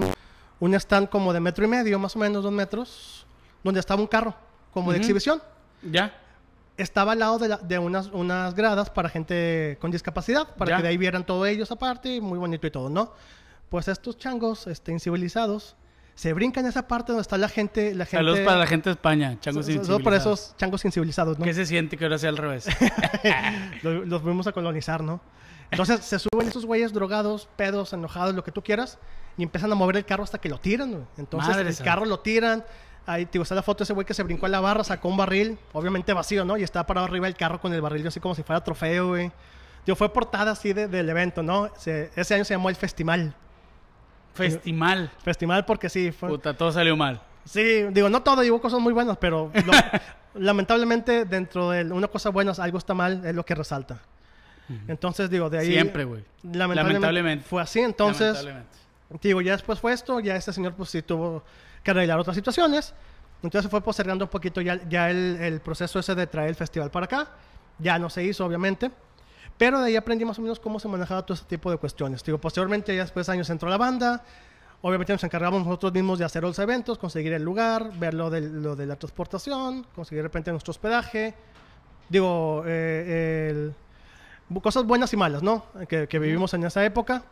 un 0.61 0.75
stand 0.75 1.09
como 1.09 1.32
de 1.32 1.40
metro 1.40 1.64
y 1.64 1.68
medio, 1.68 1.99
más 1.99 2.14
o 2.16 2.18
menos 2.18 2.42
dos 2.44 2.52
metros, 2.52 3.26
donde 3.64 3.80
estaba 3.80 4.00
un 4.00 4.06
carro, 4.06 4.35
como 4.73 4.92
de 4.92 4.99
exhibición 4.99 5.42
¿Ya? 5.82 6.14
estaba 6.76 7.12
al 7.12 7.18
lado 7.18 7.38
de, 7.38 7.49
la- 7.49 7.56
de 7.59 7.78
unas, 7.78 8.06
unas 8.09 8.54
gradas 8.54 8.90
para 8.90 9.09
gente 9.09 9.76
con 9.80 9.90
discapacidad, 9.90 10.54
para 10.56 10.70
Ya. 10.70 10.76
que 10.78 10.82
de 10.85 10.88
ahí 10.90 10.97
vieran 10.97 11.25
todo 11.26 11.44
ellos 11.47 11.70
aparte, 11.73 12.20
muy 12.20 12.38
bonito 12.38 12.66
y 12.66 12.70
todo, 12.70 12.88
¿no? 12.88 13.12
Pues 13.68 13.87
estos 13.88 14.16
changos 14.18 14.66
este, 14.66 14.92
incivilizados 14.92 15.76
se 16.14 16.32
brincan 16.32 16.66
esa 16.66 16.87
parte 16.88 17.12
donde 17.12 17.23
está 17.23 17.38
la 17.38 17.49
gente. 17.49 17.94
La 17.94 18.04
gente 18.04 18.18
Saludos 18.18 18.40
para 18.40 18.59
la 18.59 18.66
gente 18.66 18.88
de 18.90 18.92
España, 18.94 19.37
changos 19.40 19.66
so- 19.66 19.73
so- 19.73 19.85
Solo 19.85 19.99
para 20.04 20.16
incivilizados. 20.16 20.40
esos 20.40 20.56
changos 20.56 20.85
incivilizados, 20.85 21.38
¿no? 21.38 21.44
¿Qué 21.44 21.54
se 21.54 21.66
siente 21.66 21.97
que 21.97 22.04
ahora 22.04 22.18
sea 22.18 22.28
al 22.30 22.37
revés? 22.37 22.66
Los, 23.82 24.06
los 24.06 24.23
fuimos 24.23 24.47
a 24.47 24.52
colonizar, 24.52 25.02
¿no? 25.02 25.20
Entonces 25.71 26.05
se 26.05 26.19
suben 26.19 26.49
esos 26.49 26.67
güeyes 26.67 26.93
drogados, 26.93 27.49
pedos, 27.57 27.93
enojados, 27.93 28.35
lo 28.35 28.43
que 28.45 28.50
tú 28.53 28.62
quieras, 28.62 28.99
y 29.37 29.43
empiezan 29.43 29.71
a 29.73 29.75
mover 29.75 29.97
el 29.97 30.05
carro 30.05 30.25
hasta 30.25 30.39
que 30.39 30.49
lo 30.49 30.59
tiran, 30.59 30.91
güey. 30.93 31.05
Entonces 31.17 31.49
Madre 31.57 31.69
el 31.69 31.77
carro 31.79 32.05
lo 32.07 32.21
tiran. 32.21 32.65
Ahí 33.07 33.25
te 33.27 33.41
está 33.41 33.55
la 33.55 33.62
foto 33.62 33.79
de 33.79 33.85
ese 33.85 33.93
güey 33.95 34.07
que 34.07 34.15
se 34.15 34.23
brincó 34.23 34.47
a 34.47 34.49
la 34.49 34.61
barra, 34.61 34.85
sacó 34.85 35.09
un 35.09 35.17
barril, 35.17 35.59
obviamente 35.73 36.12
vacío, 36.12 36.45
¿no? 36.45 36.57
Y 36.59 36.62
estaba 36.62 36.87
parado 36.87 37.07
arriba 37.07 37.27
del 37.27 37.35
carro 37.37 37.61
con 37.61 37.73
el 37.73 37.81
barril 37.81 38.07
así 38.07 38.21
como 38.21 38.35
si 38.35 38.43
fuera 38.43 38.62
trofeo, 38.62 39.09
güey. 39.09 39.33
Digo, 39.87 39.97
fue 39.97 40.12
portada 40.12 40.53
así 40.53 40.73
de- 40.75 40.87
del 40.87 41.09
evento, 41.09 41.43
¿no? 41.43 41.71
Se- 41.77 42.11
ese 42.15 42.35
año 42.35 42.45
se 42.45 42.55
llamó 42.55 42.69
el 42.69 42.77
Festival. 42.77 43.35
Festival. 44.35 45.11
Festival 45.23 45.65
porque 45.65 45.89
sí, 45.89 46.12
fue... 46.12 46.29
Puta, 46.29 46.55
todo 46.57 46.71
salió 46.73 46.97
mal. 46.97 47.21
Sí, 47.45 47.85
digo, 47.91 48.09
no 48.11 48.23
todo, 48.23 48.43
digo 48.43 48.61
cosas 48.61 48.81
muy 48.81 48.93
buenas, 48.93 49.17
pero 49.17 49.50
lo- 49.65 49.73
lamentablemente 50.41 51.25
dentro 51.25 51.71
de 51.71 51.85
una 51.91 52.07
cosa 52.09 52.31
buena 52.31 52.53
algo 52.59 52.79
está 52.79 52.95
mal, 52.95 53.25
es 53.25 53.35
lo 53.35 53.45
que 53.45 53.55
resalta. 53.55 54.00
Entonces, 54.89 55.29
digo, 55.31 55.50
de 55.50 55.59
ahí... 55.59 55.67
Siempre, 55.73 56.05
güey. 56.05 56.23
Lamentablemente, 56.43 56.85
Lamentablemente. 56.85 57.45
fue 57.49 57.62
así, 57.62 57.81
entonces... 57.81 58.35
Lamentablemente. 58.45 58.77
Digo, 59.23 59.41
ya 59.41 59.53
después 59.53 59.81
fue 59.81 59.93
esto, 59.93 60.21
ya 60.21 60.37
este 60.37 60.53
señor 60.53 60.75
pues 60.75 60.91
sí 60.91 61.03
tuvo 61.03 61.43
que 61.83 61.91
arreglar 61.91 62.19
otras 62.21 62.37
situaciones. 62.37 62.95
Entonces 63.43 63.69
fue 63.71 63.81
postergando 63.81 64.25
un 64.27 64.31
poquito 64.31 64.61
ya, 64.61 64.81
ya 64.89 65.11
el, 65.11 65.37
el 65.41 65.61
proceso 65.61 65.99
ese 65.99 66.15
de 66.15 66.27
traer 66.29 66.50
el 66.50 66.55
festival 66.55 66.91
para 66.93 67.07
acá. 67.07 67.29
Ya 67.79 67.99
no 67.99 68.09
se 68.09 68.23
hizo, 68.23 68.45
obviamente. 68.47 68.91
Pero 69.59 69.81
de 69.81 69.89
ahí 69.89 69.97
aprendí 69.97 70.25
más 70.25 70.39
o 70.39 70.43
menos 70.43 70.61
cómo 70.61 70.79
se 70.79 70.87
manejaba 70.87 71.27
todo 71.27 71.35
ese 71.35 71.45
tipo 71.47 71.71
de 71.71 71.77
cuestiones. 71.79 72.23
Digo, 72.23 72.39
posteriormente, 72.39 72.95
ya 72.95 73.03
después 73.03 73.27
de 73.27 73.33
años 73.33 73.50
entró 73.50 73.69
la 73.69 73.79
banda. 73.79 74.23
Obviamente 74.83 75.12
nos 75.12 75.25
encargamos 75.25 75.65
nosotros 75.65 75.93
mismos 75.93 76.19
de 76.21 76.25
hacer 76.25 76.43
los 76.43 76.59
eventos, 76.61 76.97
conseguir 76.97 77.33
el 77.33 77.43
lugar, 77.43 77.91
ver 77.99 78.15
lo 78.15 78.31
de, 78.31 78.43
lo 78.43 78.77
de 78.77 78.87
la 78.87 78.95
transportación, 78.97 79.85
conseguir 79.95 80.23
de 80.23 80.29
repente 80.29 80.50
nuestro 80.53 80.71
hospedaje. 80.71 81.35
Digo, 82.09 82.62
eh, 82.67 83.49
el- 83.50 83.75
cosas 84.61 84.85
buenas 84.85 85.12
y 85.12 85.16
malas, 85.16 85.42
¿no? 85.42 85.64
Que, 85.88 86.09
que 86.09 86.19
vivimos 86.19 86.52
en 86.54 86.64
esa 86.64 86.85
época. 86.85 87.23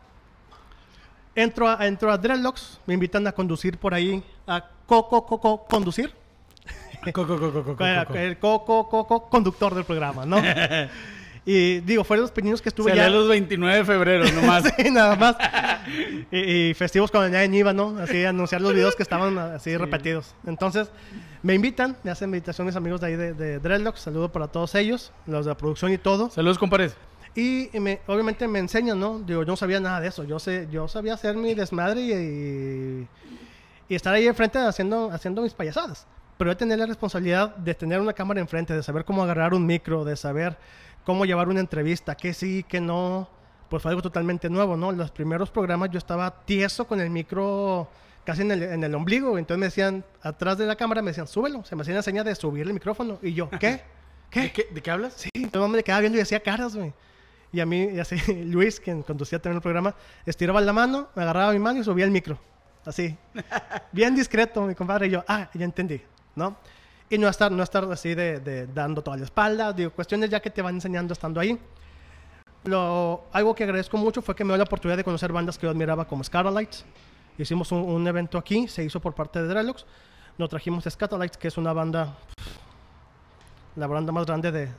Entro 1.35 1.67
a, 1.69 1.85
entro 1.85 2.11
a 2.11 2.17
Dreadlocks, 2.17 2.79
me 2.85 2.93
invitan 2.93 3.25
a 3.27 3.31
conducir 3.33 3.77
por 3.77 3.93
ahí, 3.93 4.23
a 4.47 4.65
coco, 4.85 5.25
coco, 5.25 5.65
conducir. 5.65 6.13
Co, 7.13 7.25
co, 7.25 7.39
co, 7.39 7.51
co, 7.51 7.63
co, 7.63 7.75
co, 7.77 7.85
Era 7.85 8.05
co. 8.05 8.13
El 8.15 8.37
coco, 8.39 8.89
coco, 8.89 9.29
conductor 9.29 9.73
del 9.73 9.85
programa, 9.85 10.25
¿no? 10.25 10.37
y 11.45 11.79
digo, 11.79 12.03
fueron 12.03 12.23
los 12.23 12.31
pininos 12.31 12.61
que 12.61 12.69
estuve 12.69 12.91
Salía 12.91 13.05
ya. 13.05 13.09
los 13.09 13.27
29 13.29 13.77
de 13.77 13.85
febrero 13.85 14.31
nomás. 14.31 14.63
Sí, 14.77 14.89
nada 14.91 15.15
más. 15.15 15.35
y, 16.31 16.69
y 16.69 16.73
festivos 16.73 17.09
cuando 17.11 17.29
ya 17.31 17.45
iba, 17.45 17.71
¿no? 17.73 17.97
Así 17.99 18.25
anunciar 18.25 18.61
los 18.61 18.73
videos 18.73 18.95
que 18.95 19.03
estaban 19.03 19.37
así 19.37 19.77
repetidos. 19.77 20.35
Entonces, 20.45 20.91
me 21.41 21.53
invitan, 21.53 21.95
me 22.03 22.11
hacen 22.11 22.29
invitación 22.29 22.67
mis 22.67 22.75
amigos 22.75 23.01
de 23.01 23.07
ahí 23.07 23.15
de, 23.15 23.33
de 23.33 23.59
Dreadlocks. 23.59 24.01
Saludo 24.01 24.31
para 24.31 24.47
todos 24.47 24.75
ellos, 24.75 25.11
los 25.25 25.45
de 25.45 25.51
la 25.51 25.57
producción 25.57 25.91
y 25.91 25.97
todo. 25.97 26.29
Saludos, 26.29 26.57
compadres. 26.57 26.95
Y 27.35 27.69
me, 27.79 28.01
obviamente 28.07 28.47
me 28.47 28.59
enseñan, 28.59 28.99
¿no? 28.99 29.19
Digo, 29.19 29.43
yo 29.43 29.47
no 29.47 29.55
sabía 29.55 29.79
nada 29.79 30.01
de 30.01 30.07
eso. 30.07 30.23
Yo 30.23 30.39
sé, 30.39 30.67
yo 30.71 30.87
sabía 30.87 31.13
hacer 31.13 31.35
mi 31.37 31.53
desmadre 31.53 32.01
y, 32.01 33.07
y, 33.87 33.95
estar 33.95 34.13
ahí 34.13 34.27
enfrente 34.27 34.59
haciendo, 34.59 35.11
haciendo 35.11 35.41
mis 35.41 35.53
payasadas. 35.53 36.07
Pero 36.37 36.51
yo 36.51 36.57
tener 36.57 36.79
la 36.79 36.85
responsabilidad 36.85 37.55
de 37.55 37.75
tener 37.75 37.99
una 37.99 38.13
cámara 38.13 38.39
enfrente, 38.39 38.73
de 38.73 38.83
saber 38.83 39.05
cómo 39.05 39.23
agarrar 39.23 39.53
un 39.53 39.65
micro, 39.65 40.03
de 40.05 40.15
saber 40.15 40.57
cómo 41.03 41.25
llevar 41.25 41.49
una 41.49 41.59
entrevista, 41.59 42.15
qué 42.15 42.33
sí, 42.33 42.65
qué 42.67 42.81
no. 42.81 43.29
Pues 43.69 43.83
fue 43.83 43.91
algo 43.91 44.01
totalmente 44.01 44.49
nuevo, 44.49 44.75
¿no? 44.75 44.91
Los 44.91 45.11
primeros 45.11 45.51
programas 45.51 45.91
yo 45.91 45.99
estaba 45.99 46.43
tieso 46.45 46.87
con 46.87 46.99
el 46.99 47.09
micro 47.11 47.87
casi 48.25 48.41
en 48.41 48.51
el, 48.51 48.63
en 48.63 48.83
el 48.83 48.95
ombligo. 48.95 49.37
Entonces 49.37 49.59
me 49.59 49.65
decían, 49.67 50.03
atrás 50.21 50.57
de 50.57 50.65
la 50.65 50.75
cámara, 50.75 51.01
me 51.01 51.11
decían, 51.11 51.27
súbelo. 51.27 51.63
Se 51.65 51.75
me 51.75 51.81
hacían 51.81 51.97
la 51.97 52.03
señal 52.03 52.25
de 52.25 52.35
subir 52.35 52.65
el 52.65 52.73
micrófono. 52.73 53.19
Y 53.21 53.33
yo, 53.33 53.49
¿qué? 53.49 53.81
¿Qué? 54.29 54.41
¿De 54.41 54.51
qué, 54.51 54.67
de 54.71 54.81
qué 54.81 54.91
hablas? 54.91 55.13
Sí, 55.13 55.29
entonces 55.33 55.69
me 55.71 55.83
quedaba 55.83 56.01
viendo 56.01 56.17
y 56.17 56.19
decía 56.19 56.39
caras, 56.39 56.75
güey. 56.75 56.93
Y 57.51 57.59
a 57.59 57.65
mí, 57.65 57.89
y 57.93 57.99
así, 57.99 58.15
Luis, 58.45 58.79
quien 58.79 59.01
conducía 59.01 59.39
también 59.39 59.57
el 59.57 59.61
programa, 59.61 59.95
estiraba 60.25 60.61
la 60.61 60.73
mano, 60.73 61.09
me 61.15 61.23
agarraba 61.23 61.51
mi 61.51 61.59
mano 61.59 61.79
y 61.79 61.83
subía 61.83 62.05
el 62.05 62.11
micro. 62.11 62.37
Así. 62.85 63.17
Bien 63.91 64.15
discreto, 64.15 64.61
mi 64.63 64.75
compadre. 64.75 65.07
Y 65.07 65.11
yo, 65.11 65.23
ah, 65.27 65.49
ya 65.53 65.65
entendí, 65.65 66.01
¿no? 66.35 66.57
Y 67.09 67.17
no 67.17 67.27
estar, 67.27 67.51
no 67.51 67.63
estar 67.63 67.91
así 67.91 68.13
de, 68.13 68.39
de 68.39 68.67
dando 68.67 69.01
toda 69.01 69.17
la 69.17 69.23
espalda. 69.23 69.73
Digo, 69.73 69.91
cuestiones 69.91 70.29
ya 70.29 70.39
que 70.39 70.51
te 70.51 70.61
van 70.61 70.75
enseñando 70.75 71.13
estando 71.13 71.39
ahí. 71.39 71.59
Lo, 72.65 73.23
algo 73.31 73.55
que 73.55 73.63
agradezco 73.63 73.97
mucho 73.97 74.21
fue 74.21 74.35
que 74.35 74.43
me 74.43 74.49
dio 74.49 74.57
la 74.57 74.63
oportunidad 74.65 74.97
de 74.97 75.03
conocer 75.03 75.31
bandas 75.31 75.57
que 75.57 75.65
yo 75.65 75.71
admiraba 75.71 76.05
como 76.05 76.23
Scarlights. 76.23 76.85
Hicimos 77.41 77.71
un, 77.71 77.79
un 77.81 78.07
evento 78.07 78.37
aquí, 78.37 78.67
se 78.67 78.83
hizo 78.83 78.99
por 78.99 79.15
parte 79.15 79.41
de 79.41 79.47
Dreadlocks. 79.47 79.85
Nos 80.37 80.49
trajimos 80.49 80.83
Scatolites, 80.89 81.37
que 81.37 81.47
es 81.47 81.57
una 81.57 81.73
banda, 81.73 82.15
la 83.75 83.87
banda 83.87 84.11
más 84.11 84.25
grande 84.25 84.51
de, 84.51 84.69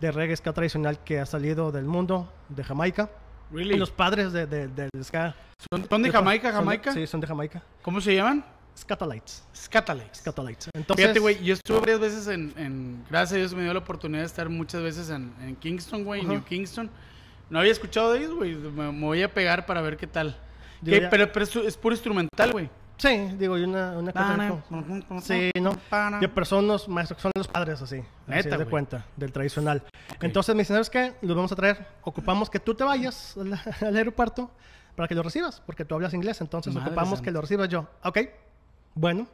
de 0.00 0.12
reggae 0.12 0.36
ska 0.36 0.52
tradicional 0.52 0.98
que 1.04 1.20
ha 1.20 1.26
salido 1.26 1.70
del 1.72 1.84
mundo, 1.84 2.32
de 2.48 2.64
Jamaica. 2.64 3.10
Really? 3.52 3.74
Y 3.74 3.78
los 3.78 3.90
padres 3.90 4.32
de, 4.32 4.46
de- 4.46 4.68
del 4.68 4.90
ska. 5.04 5.34
¿Son, 5.72 5.86
son 5.88 6.02
de 6.02 6.10
Jamaica, 6.10 6.48
son 6.52 6.58
de- 6.60 6.64
Jamaica? 6.64 6.92
sí, 6.92 7.06
son 7.06 7.20
de 7.20 7.26
Jamaica. 7.26 7.62
¿Cómo 7.82 8.00
se 8.00 8.14
llaman? 8.14 8.44
Scatolites. 8.76 9.42
Scatalites. 9.54 10.18
Scatolites. 10.18 10.68
Entonces, 10.72 11.04
Fíjate, 11.04 11.20
güey, 11.20 11.42
yo 11.42 11.54
estuve 11.54 11.80
varias 11.80 12.00
veces 12.00 12.28
en, 12.28 12.52
en- 12.56 13.04
Gracias 13.10 13.32
a 13.34 13.36
Dios 13.38 13.54
me 13.54 13.62
dio 13.64 13.72
la 13.72 13.80
oportunidad 13.80 14.20
de 14.20 14.26
estar 14.26 14.48
muchas 14.48 14.82
veces 14.82 15.10
en, 15.10 15.32
en 15.42 15.56
Kingston, 15.56 16.04
güey, 16.04 16.20
en. 16.22 16.28
New 16.28 16.44
Kingston. 16.44 16.88
No 17.50 17.58
había 17.58 17.72
escuchado 17.72 18.12
de 18.12 18.20
ellos, 18.20 18.34
güey. 18.34 18.54
Me, 18.54 18.92
me 18.92 19.04
voy 19.06 19.22
a 19.22 19.32
pegar 19.34 19.66
para 19.66 19.80
ver 19.80 19.96
qué 19.96 20.06
tal. 20.06 20.36
Ya- 20.82 21.10
Pero, 21.10 21.30
pero 21.32 21.44
es, 21.44 21.56
es 21.56 21.76
puro 21.76 21.94
instrumental, 21.94 22.52
güey. 22.52 22.70
Sí, 22.96 23.16
digo, 23.38 23.56
y 23.56 23.62
una, 23.64 23.92
una 23.98 24.12
cosa 24.12 24.62
como- 24.68 25.20
Sí, 25.22 25.50
no. 25.60 25.72
Y 26.20 26.26
personas, 26.28 26.86
maestros 26.86 27.16
que 27.16 27.22
son 27.22 27.32
los 27.34 27.48
padres 27.48 27.80
así. 27.80 27.96
Neta, 28.26 28.40
así 28.40 28.48
de 28.50 28.56
güey. 28.56 28.68
cuenta, 28.68 29.06
del 29.16 29.32
tradicional. 29.32 29.82
Entonces 30.20 30.54
me 30.54 30.62
dicen, 30.62 30.74
¿sabes 30.76 30.90
qué? 30.90 31.14
Los 31.22 31.34
vamos 31.34 31.50
a 31.50 31.56
traer. 31.56 31.86
Ocupamos 32.02 32.50
que 32.50 32.60
tú 32.60 32.74
te 32.74 32.84
vayas 32.84 33.36
al, 33.38 33.54
al 33.88 33.96
aeropuerto 33.96 34.50
para 34.96 35.08
que 35.08 35.14
lo 35.14 35.22
recibas, 35.22 35.62
porque 35.64 35.86
tú 35.86 35.94
hablas 35.94 36.12
inglés. 36.12 36.40
Entonces 36.42 36.74
Madre 36.74 36.88
ocupamos 36.88 37.18
santa. 37.20 37.24
que 37.24 37.30
lo 37.30 37.40
recibas 37.40 37.68
yo. 37.70 37.88
Ok, 38.04 38.18
bueno. 38.94 39.26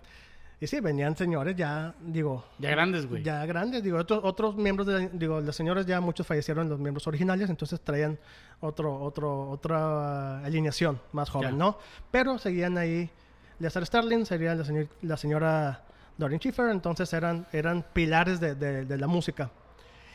Y 0.59 0.67
sí, 0.67 0.81
venían 0.81 1.15
señores 1.17 1.55
ya, 1.55 1.95
digo, 2.01 2.43
Ya 2.59 2.71
grandes, 2.71 3.07
güey. 3.07 3.23
ya 3.23 3.45
grandes, 3.45 3.83
digo, 3.83 3.99
otros, 3.99 4.21
otros 4.25 4.57
miembros, 4.57 4.87
de, 4.87 4.93
la- 5.01 5.09
digo, 5.13 5.41
los 5.41 5.55
señores 5.55 5.85
ya 5.85 6.01
muchos 6.01 6.27
fallecieron, 6.27 6.69
los 6.71 6.79
miembros 6.79 7.07
originales, 7.07 7.51
entonces 7.51 7.79
traían 7.81 8.19
otro, 8.61 8.99
otro, 9.03 9.51
otra 9.51 10.39
alineación 10.43 10.99
más 11.13 11.29
joven, 11.29 11.51
Ya. 11.51 11.57
¿no? 11.57 11.79
Pero 12.11 12.39
seguían 12.39 12.79
ahí 12.79 13.11
Lester 13.59 13.85
Sterling, 13.85 14.25
sería 14.25 14.55
la, 14.55 14.65
señor- 14.65 14.89
la 15.03 15.19
señora 15.19 15.83
Doreen 16.17 16.41
Schiffer, 16.41 16.71
entonces 16.71 17.13
eran, 17.13 17.47
eran 17.53 17.85
pilares 17.93 18.41
de, 18.41 18.55
de- 18.55 18.87
de 18.87 18.97
la 18.97 19.07
música. 19.07 19.51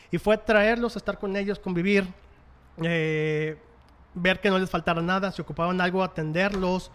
Y 0.09 0.17
fue 0.17 0.37
traerlos, 0.39 0.95
estar 0.95 1.19
con 1.19 1.35
ellos, 1.35 1.59
convivir, 1.59 2.07
eh, 2.81 3.57
ver 4.15 4.39
que 4.41 4.49
no 4.49 4.57
les 4.57 4.69
faltara 4.71 5.01
nada, 5.03 5.31
si 5.31 5.41
ocupaban 5.43 5.79
algo, 5.81 6.03
atenderlos, 6.03 6.89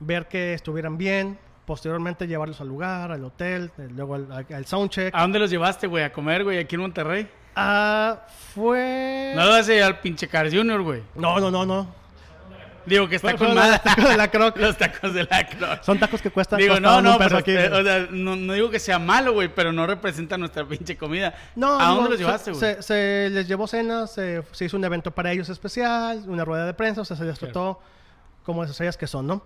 ver 0.00 0.28
que 0.28 0.52
estuvieran 0.52 0.98
bien, 0.98 1.38
posteriormente 1.66 2.26
llevarlos 2.26 2.60
al 2.60 2.68
lugar, 2.68 3.10
al 3.12 3.24
hotel, 3.24 3.70
eh, 3.78 3.88
luego 3.94 4.14
al, 4.16 4.30
al- 4.32 4.66
soundcheck. 4.66 5.14
¿A 5.14 5.22
dónde 5.22 5.38
los 5.38 5.50
llevaste, 5.50 5.86
güey? 5.86 6.04
¿A 6.04 6.12
comer, 6.12 6.44
güey? 6.44 6.58
Aquí 6.58 6.74
en 6.74 6.80
Monterrey. 6.82 7.28
Ah, 7.56 8.20
fue... 8.54 9.32
No 9.34 9.44
lo 9.44 9.50
vas 9.50 9.68
a 9.68 9.72
llevar 9.72 9.92
al 9.92 10.00
pinche 10.00 10.26
Car 10.28 10.50
Junior, 10.54 10.82
güey. 10.82 11.02
No, 11.14 11.38
no, 11.40 11.50
no, 11.50 11.64
no. 11.64 12.04
Digo 12.86 13.08
que 13.08 13.16
está 13.16 13.30
Fue- 13.30 13.46
con 13.46 13.54
madre. 13.54 13.70
los 13.70 13.82
tacos 13.82 14.08
de 14.10 14.16
la 14.18 14.28
Croc. 14.30 14.56
Los 14.58 14.76
tacos 14.76 15.14
de 15.14 15.24
la 15.24 15.46
Croc. 15.48 15.82
Son 15.82 15.98
tacos 15.98 16.20
que 16.20 16.30
cuestan 16.30 16.58
Digo, 16.58 16.78
no, 16.80 17.00
no, 17.00 17.16
pero, 17.16 17.38
aquí. 17.38 17.56
o 17.56 17.82
sea, 17.82 18.08
no, 18.10 18.36
no 18.36 18.52
digo 18.52 18.68
que 18.70 18.78
sea 18.78 18.98
malo, 18.98 19.32
güey, 19.32 19.48
pero 19.48 19.72
no 19.72 19.86
representa 19.86 20.36
nuestra 20.36 20.66
pinche 20.66 20.94
comida. 20.98 21.32
No, 21.56 21.80
¿A 21.80 21.86
dónde 21.94 22.10
los 22.10 22.18
llevaste, 22.18 22.50
güey? 22.50 22.60
Se, 22.60 22.82
se 22.82 23.28
les 23.30 23.48
llevó 23.48 23.66
cenas, 23.66 24.12
se, 24.12 24.42
se 24.52 24.66
hizo 24.66 24.76
un 24.76 24.84
evento 24.84 25.10
para 25.12 25.32
ellos 25.32 25.48
especial, 25.48 26.24
una 26.26 26.44
rueda 26.44 26.66
de 26.66 26.74
prensa, 26.74 27.00
o 27.00 27.04
sea, 27.06 27.16
se 27.16 27.24
les 27.24 27.38
Claro. 27.38 27.80
como 28.42 28.60
las 28.60 28.72
estrellas 28.72 28.98
que 28.98 29.06
son, 29.06 29.26
¿no? 29.28 29.42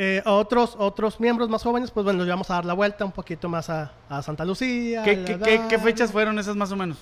Eh, 0.00 0.22
a 0.24 0.30
otros, 0.32 0.76
otros 0.78 1.18
miembros 1.18 1.48
más 1.48 1.62
jóvenes, 1.64 1.90
pues 1.90 2.04
bueno, 2.04 2.18
los 2.18 2.26
llevamos 2.26 2.48
a 2.50 2.54
dar 2.54 2.64
la 2.64 2.72
vuelta 2.74 3.04
un 3.04 3.10
poquito 3.10 3.48
más 3.48 3.68
a, 3.68 3.90
a 4.08 4.22
Santa 4.22 4.44
Lucía. 4.44 5.02
¿Qué, 5.02 5.10
a 5.10 5.24
qué, 5.24 5.36
la 5.36 5.44
qué- 5.44 5.60
qué 5.68 5.76
Dar- 5.76 5.84
fechas 5.84 6.12
fueron 6.12 6.38
esas 6.38 6.54
más 6.54 6.70
o 6.70 6.76
menos? 6.76 6.98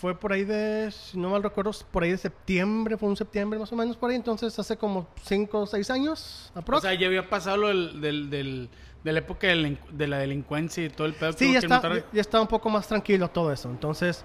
Fue 0.00 0.14
por 0.16 0.32
ahí 0.32 0.44
de, 0.44 0.90
si 0.92 1.18
no 1.18 1.30
mal 1.30 1.42
recuerdo, 1.42 1.72
por 1.90 2.02
ahí 2.04 2.10
de 2.12 2.18
septiembre, 2.18 2.96
fue 2.96 3.08
un 3.08 3.16
septiembre 3.16 3.58
más 3.58 3.72
o 3.72 3.76
menos 3.76 3.96
por 3.96 4.10
ahí, 4.10 4.16
entonces 4.16 4.56
hace 4.58 4.76
como 4.76 5.06
5 5.24 5.60
o 5.60 5.66
6 5.66 5.90
años, 5.90 6.50
O 6.54 6.58
aprox. 6.60 6.82
sea, 6.82 6.94
ya 6.94 7.06
había 7.08 7.28
pasado 7.28 7.56
lo 7.56 7.68
del, 7.68 8.00
del, 8.00 8.30
del- 8.30 8.68
de 9.04 9.12
la 9.12 9.18
época 9.18 9.46
del 9.48 9.78
de 9.90 10.06
la 10.08 10.18
delincuencia 10.18 10.84
y 10.84 10.88
todo 10.88 11.06
el 11.06 11.12
pedo. 11.14 11.34
Sí, 11.34 11.52
ya 11.52 11.58
está, 11.58 11.82
ya 12.12 12.20
está 12.20 12.40
un 12.40 12.46
poco 12.46 12.70
más 12.70 12.86
tranquilo 12.88 13.28
todo 13.28 13.52
eso. 13.52 13.68
Entonces, 13.68 14.24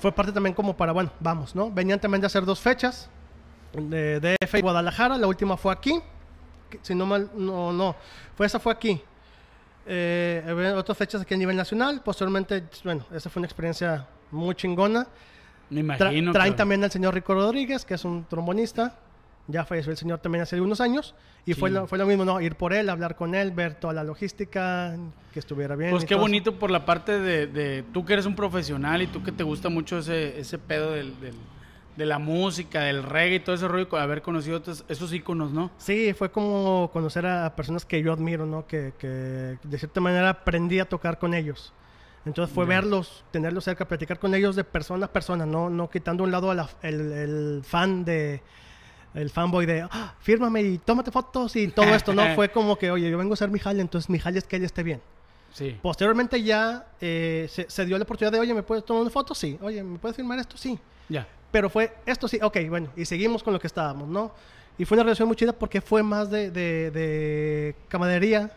fue 0.00 0.12
parte 0.12 0.30
también 0.32 0.54
como 0.54 0.76
para, 0.76 0.92
bueno, 0.92 1.10
vamos, 1.18 1.54
¿no? 1.54 1.70
Venían 1.70 1.98
también 1.98 2.20
de 2.20 2.26
hacer 2.26 2.44
dos 2.44 2.60
fechas, 2.60 3.08
de 3.72 4.20
DF 4.20 4.58
y 4.58 4.60
Guadalajara. 4.60 5.16
La 5.16 5.26
última 5.26 5.56
fue 5.56 5.72
aquí. 5.72 6.00
Si 6.82 6.94
no 6.94 7.04
mal, 7.06 7.30
no, 7.36 7.72
no. 7.72 7.94
Fue 8.36 8.46
esa 8.46 8.58
fue 8.58 8.72
aquí. 8.72 9.00
Eh, 9.86 10.72
otras 10.76 10.96
fechas 10.96 11.20
aquí 11.22 11.34
a 11.34 11.36
nivel 11.36 11.56
nacional. 11.56 12.00
Posteriormente, 12.04 12.64
bueno, 12.84 13.04
esa 13.12 13.28
fue 13.30 13.40
una 13.40 13.46
experiencia 13.46 14.06
muy 14.30 14.54
chingona. 14.54 15.06
Me 15.70 15.80
Tra- 15.80 15.80
imagino. 15.80 16.32
traen 16.32 16.52
cabrón. 16.52 16.56
también 16.56 16.84
al 16.84 16.90
señor 16.90 17.14
Rico 17.14 17.34
Rodríguez, 17.34 17.84
que 17.84 17.94
es 17.94 18.04
un 18.04 18.24
trombonista. 18.24 18.98
Ya 19.48 19.64
falleció 19.64 19.90
el 19.90 19.98
señor 19.98 20.20
también 20.20 20.42
hace 20.42 20.54
algunos 20.54 20.80
años. 20.80 21.14
Y 21.44 21.54
fue, 21.54 21.68
Sí. 21.70 21.74
lo, 21.74 21.86
fue 21.88 21.98
lo 21.98 22.06
mismo, 22.06 22.24
¿no? 22.24 22.40
Ir 22.40 22.54
por 22.54 22.72
él, 22.72 22.88
hablar 22.88 23.16
con 23.16 23.34
él, 23.34 23.50
ver 23.50 23.74
toda 23.74 23.92
la 23.92 24.04
logística, 24.04 24.94
que 25.32 25.40
estuviera 25.40 25.74
bien. 25.74 25.90
Pues 25.90 26.04
qué 26.04 26.14
todo 26.14 26.20
bonito 26.22 26.56
por 26.60 26.70
la 26.70 26.84
parte 26.84 27.18
de, 27.18 27.48
de 27.48 27.82
tú 27.92 28.04
que 28.04 28.12
eres 28.12 28.26
un 28.26 28.36
profesional 28.36 29.02
y 29.02 29.08
tú 29.08 29.24
que 29.24 29.32
te 29.32 29.42
gusta 29.42 29.68
mucho 29.68 29.98
ese, 29.98 30.38
ese 30.38 30.58
pedo 30.58 30.92
del, 30.92 31.18
del- 31.20 31.34
de 31.96 32.06
la 32.06 32.18
música, 32.18 32.80
del 32.82 33.02
reggae 33.02 33.36
y 33.36 33.40
todo 33.40 33.54
ese 33.54 33.68
rollo, 33.68 33.86
haber 33.98 34.22
conocido 34.22 34.56
otros- 34.58 34.84
esos 34.88 35.12
íconos, 35.12 35.52
¿no? 35.52 35.70
Sí, 35.78 36.14
fue 36.14 36.30
como 36.30 36.90
conocer 36.92 37.26
a 37.26 37.54
personas 37.54 37.84
que 37.84 38.02
yo 38.02 38.12
admiro, 38.12 38.46
¿no? 38.46 38.66
Que, 38.66 38.92
que 38.98 39.58
de 39.62 39.78
cierta 39.78 40.00
manera 40.00 40.30
aprendí 40.30 40.78
a 40.80 40.86
tocar 40.88 41.18
con 41.18 41.34
ellos. 41.34 41.72
Entonces 42.24 42.54
fue 42.54 42.64
verlos, 42.64 43.24
tenerlos 43.32 43.64
cerca, 43.64 43.86
platicar 43.86 44.18
con 44.18 44.34
ellos 44.34 44.54
de 44.56 44.62
persona 44.64 45.06
a 45.06 45.12
persona, 45.12 45.44
no, 45.44 45.68
no 45.68 45.90
quitando 45.90 46.22
a 46.22 46.26
un 46.26 46.30
lado 46.32 46.50
a 46.50 46.54
la- 46.54 46.70
el, 46.82 47.12
el 47.12 47.62
fan 47.64 48.04
de 48.04 48.40
el 49.14 49.28
fanboy 49.28 49.66
de 49.66 49.82
"Ah, 49.90 50.14
fírmame 50.20 50.62
y 50.62 50.78
tómate 50.78 51.10
fotos 51.10 51.54
y 51.56 51.68
todo 51.68 51.84
esto, 51.94 52.14
¿no? 52.14 52.22
fue 52.36 52.48
como 52.50 52.78
que, 52.78 52.90
oye, 52.90 53.10
yo 53.10 53.18
vengo 53.18 53.32
a 53.32 53.34
hacer 53.34 53.50
mi 53.50 53.58
jale, 53.58 53.82
entonces 53.82 54.08
mi 54.08 54.18
jale 54.18 54.38
es 54.38 54.44
que 54.44 54.56
él 54.56 54.64
esté 54.64 54.82
bien. 54.82 55.02
Sí. 55.52 55.76
Posteriormente 55.82 56.42
ya 56.42 56.86
eh, 56.98 57.46
se, 57.50 57.68
se 57.68 57.84
dio 57.84 57.98
la 57.98 58.04
oportunidad 58.04 58.32
de, 58.32 58.38
oye, 58.40 58.54
¿me 58.54 58.62
puedes 58.62 58.86
tomar 58.86 59.02
una 59.02 59.10
foto? 59.10 59.34
Sí. 59.34 59.58
Oye, 59.60 59.82
¿me 59.82 59.98
puedes 59.98 60.16
firmar 60.16 60.38
esto? 60.38 60.56
Sí. 60.56 60.78
Ya. 61.10 61.26
Pero 61.52 61.70
fue 61.70 61.94
esto 62.06 62.26
sí, 62.26 62.40
ok, 62.42 62.56
bueno, 62.68 62.88
y 62.96 63.04
seguimos 63.04 63.42
con 63.44 63.52
lo 63.52 63.60
que 63.60 63.68
estábamos, 63.68 64.08
¿no? 64.08 64.32
Y 64.78 64.84
fue 64.84 64.96
una 64.96 65.04
relación 65.04 65.28
muy 65.28 65.36
chida 65.36 65.52
porque 65.52 65.80
fue 65.80 66.02
más 66.02 66.30
de, 66.30 66.50
de, 66.50 66.90
de 66.90 67.76
camaradería, 67.88 68.50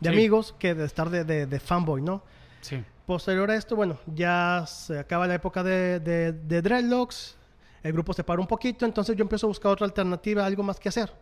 de 0.00 0.08
Sí. 0.10 0.14
amigos, 0.14 0.54
que 0.58 0.74
de 0.74 0.84
estar 0.84 1.08
de, 1.08 1.24
de, 1.24 1.46
de 1.46 1.60
fanboy, 1.60 2.02
¿no? 2.02 2.22
Sí. 2.60 2.82
Posterior 3.06 3.48
a 3.50 3.54
esto, 3.54 3.76
bueno, 3.76 3.98
ya 4.06 4.64
se 4.66 4.98
acaba 4.98 5.26
la 5.28 5.34
época 5.34 5.62
de, 5.62 6.00
de, 6.00 6.62
Dreadlocks, 6.62 7.36
el 7.82 7.92
grupo 7.92 8.12
se 8.12 8.24
para 8.24 8.40
un 8.40 8.46
poquito, 8.46 8.84
entonces 8.84 9.16
yo 9.16 9.22
empiezo 9.22 9.46
a 9.46 9.48
buscar 9.48 9.72
otra 9.72 9.86
alternativa, 9.86 10.44
algo 10.44 10.62
más 10.64 10.78
que 10.80 10.88
hacer. 10.88 11.12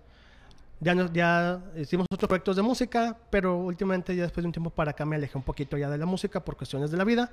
Ya, 0.81 0.95
nos, 0.95 1.13
ya 1.13 1.61
hicimos 1.77 2.07
otros 2.11 2.29
proyectos 2.29 2.57
de 2.57 2.63
música, 2.63 3.17
pero 3.29 3.59
últimamente 3.59 4.17
ya 4.17 4.23
después 4.23 4.43
de 4.43 4.49
un 4.49 4.53
tiempo 4.53 4.71
para 4.71 4.93
acá 4.93 5.05
me 5.05 5.17
alejé 5.17 5.37
un 5.37 5.45
poquito 5.45 5.77
ya 5.77 5.91
de 5.91 5.99
la 5.99 6.07
música 6.07 6.41
por 6.43 6.57
cuestiones 6.57 6.91
de 6.91 6.97
la 6.97 7.05
vida 7.05 7.31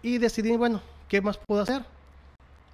y 0.00 0.16
decidí, 0.16 0.56
bueno, 0.56 0.80
¿qué 1.08 1.20
más 1.20 1.38
puedo 1.46 1.60
hacer? 1.62 1.82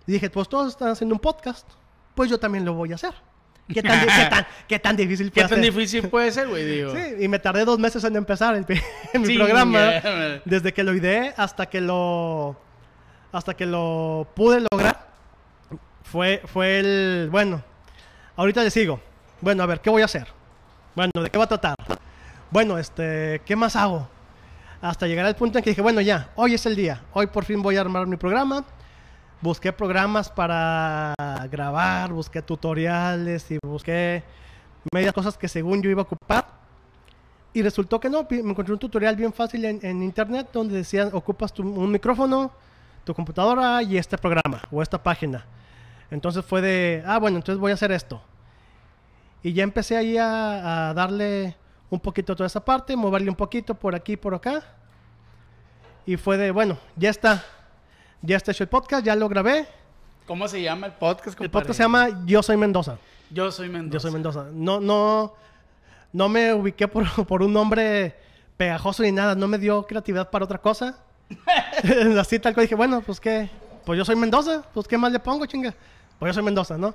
Y 0.09 0.13
dije, 0.13 0.29
pues 0.31 0.49
todos 0.49 0.69
están 0.71 0.89
haciendo 0.89 1.15
un 1.15 1.21
podcast, 1.21 1.69
pues 2.17 2.29
yo 2.31 2.41
también 2.41 2.65
lo 2.65 2.73
voy 2.73 2.91
a 2.91 2.97
hacer. 2.97 3.13
¿Qué 3.69 3.83
tan, 3.83 4.01
qué 4.01 4.25
tan, 4.31 4.47
qué 4.67 4.79
tan 4.79 4.97
difícil 4.97 5.27
¿Qué 5.31 5.43
puede 5.43 5.49
tan 5.55 5.63
ser? 5.63 5.75
difícil 5.75 6.09
puede 6.09 6.33
ser, 6.33 6.49
güey? 6.49 6.65
Digo. 6.65 6.93
Sí, 6.97 7.01
y 7.21 7.29
me 7.29 7.39
tardé 7.39 7.67
dos 7.67 7.79
meses 7.79 8.03
en 8.03 8.17
empezar 8.17 8.55
el, 8.57 8.65
pi- 8.65 8.81
mi 9.19 9.27
Sí, 9.27 9.37
programa. 9.37 9.79
ya, 10.03 10.41
Desde 10.47 10.73
que 10.73 10.83
lo 10.83 10.95
ideé 10.95 11.35
hasta 11.37 11.67
que 11.67 11.81
lo 11.83 12.57
hasta 13.31 13.55
que 13.55 13.67
lo 13.67 14.27
pude 14.35 14.65
lograr. 14.73 15.07
Fue, 16.03 16.41
fue 16.47 16.79
el 16.79 17.29
bueno. 17.31 17.63
Ahorita 18.37 18.63
le 18.65 18.71
sigo. 18.71 19.01
Bueno, 19.43 19.63
a 19.63 19.67
ver, 19.67 19.81
¿qué 19.83 19.91
voy 19.91 20.01
a 20.01 20.07
hacer? 20.07 20.27
Bueno, 20.95 21.13
¿de 21.23 21.29
qué 21.29 21.37
va 21.37 21.45
a 21.45 21.49
tratar? 21.49 21.75
Bueno, 22.51 22.79
este, 22.79 23.43
¿qué 23.45 23.55
más 23.55 23.77
hago? 23.77 24.09
Hasta 24.81 25.07
llegar 25.07 25.27
al 25.27 25.37
punto 25.37 25.59
en 25.59 25.65
que 25.65 25.71
dije, 25.71 25.83
bueno, 25.83 26.01
ya, 26.01 26.31
hoy 26.37 26.55
es 26.55 26.65
el 26.65 26.75
día. 26.75 27.03
Hoy 27.13 27.27
por 27.27 27.45
fin 27.45 27.61
voy 27.61 27.77
a 27.77 27.83
armar 27.83 28.07
mi 28.07 28.17
programa. 28.17 28.65
Busqué 29.41 29.73
programas 29.73 30.29
para 30.31 31.15
grabar, 31.51 32.13
busqué 32.13 32.43
tutoriales 32.43 33.49
y 33.53 33.59
busqué 33.63 34.25
medias 34.93 35.13
cosas 35.13 35.39
que 35.39 35.47
según 35.47 35.81
yo 35.81 35.91
iba 35.91 36.03
a 36.03 36.05
ocupar. 36.05 36.47
Y 37.53 37.63
resultó 37.63 38.01
que 38.01 38.11
no, 38.11 38.27
me 38.29 38.39
encontré 38.39 38.73
un 38.73 38.81
tutorial 38.81 39.15
bien 39.15 39.33
fácil 39.33 39.65
en, 39.65 40.03
internet 40.03 40.49
donde 40.53 40.75
decían, 40.75 41.11
ocupas 41.13 41.53
tu- 41.53 41.63
un 41.63 41.91
micrófono, 41.91 42.51
tu 43.05 43.15
computadora 43.15 43.81
y 43.83 43.97
este 43.97 44.19
programa 44.19 44.61
o 44.73 44.83
esta 44.83 45.01
página. 45.01 45.45
Entonces 46.11 46.45
fue 46.45 46.61
de, 46.61 47.03
ah, 47.07 47.19
bueno, 47.19 47.37
entonces 47.37 47.61
voy 47.61 47.71
a 47.71 47.75
hacer 47.75 47.93
esto. 47.93 48.21
Y 49.43 49.53
ya 49.53 49.63
empecé 49.63 49.97
ahí 49.97 50.19
a, 50.19 50.89
a 50.91 50.95
darle 50.95 51.57
un 51.91 52.01
poquito 52.01 52.33
a 52.33 52.37
toda 52.37 52.49
esa 52.49 52.65
parte, 52.65 52.97
moverle 52.97 53.31
un 53.31 53.37
poquito 53.37 53.75
por 53.75 53.95
aquí 53.95 54.17
por 54.17 54.35
acá. 54.35 54.63
Y 56.07 56.17
fue 56.17 56.37
de, 56.39 56.51
bueno, 56.51 56.77
ya 56.97 57.11
está. 57.11 57.45
Ya 58.23 58.37
está 58.37 58.53
hecho 58.53 58.65
el 58.65 58.69
podcast, 58.69 59.05
ya 59.05 59.15
lo 59.15 59.29
grabé. 59.29 59.67
¿Cómo 60.27 60.49
se 60.49 60.61
llama 60.61 60.87
el 60.89 60.93
podcast? 60.93 61.29
El 61.29 61.35
compadre? 61.37 61.51
podcast 61.51 61.77
se 61.77 61.83
llama 61.85 62.25
Yo 62.27 62.43
Soy 62.43 62.57
Mendoza. 62.57 62.99
Yo 63.31 63.51
soy 63.51 63.69
Mendoza. 63.69 63.93
Yo 63.95 64.01
soy 64.01 64.11
Mendoza. 64.13 64.47
No, 64.53 64.81
no, 64.81 65.35
no 66.13 66.29
me 66.29 66.53
ubiqué 66.53 66.89
por, 66.89 67.05
por 67.27 67.43
un 67.43 67.53
nombre 67.53 68.15
pegajoso 68.57 69.03
ni 69.03 69.13
nada. 69.13 69.35
No 69.35 69.47
me 69.49 69.59
dio 69.59 69.85
creatividad 69.87 70.31
para 70.31 70.45
otra 70.45 70.59
cosa. 70.59 70.99
Así 72.21 72.39
tal 72.39 72.55
cual 72.55 72.65
dije, 72.65 72.75
bueno, 72.75 73.01
pues 73.03 73.21
qué. 73.21 73.49
Pues 73.85 73.97
yo 73.97 74.05
soy 74.05 74.17
Mendoza. 74.17 74.63
Pues 74.75 74.87
qué 74.89 74.99
más 74.99 75.13
le 75.13 75.19
pongo, 75.21 75.47
chinga. 75.47 75.75
Pues 76.19 76.31
yo 76.31 76.35
soy 76.35 76.43
Mendoza, 76.43 76.77
¿no? 76.77 76.95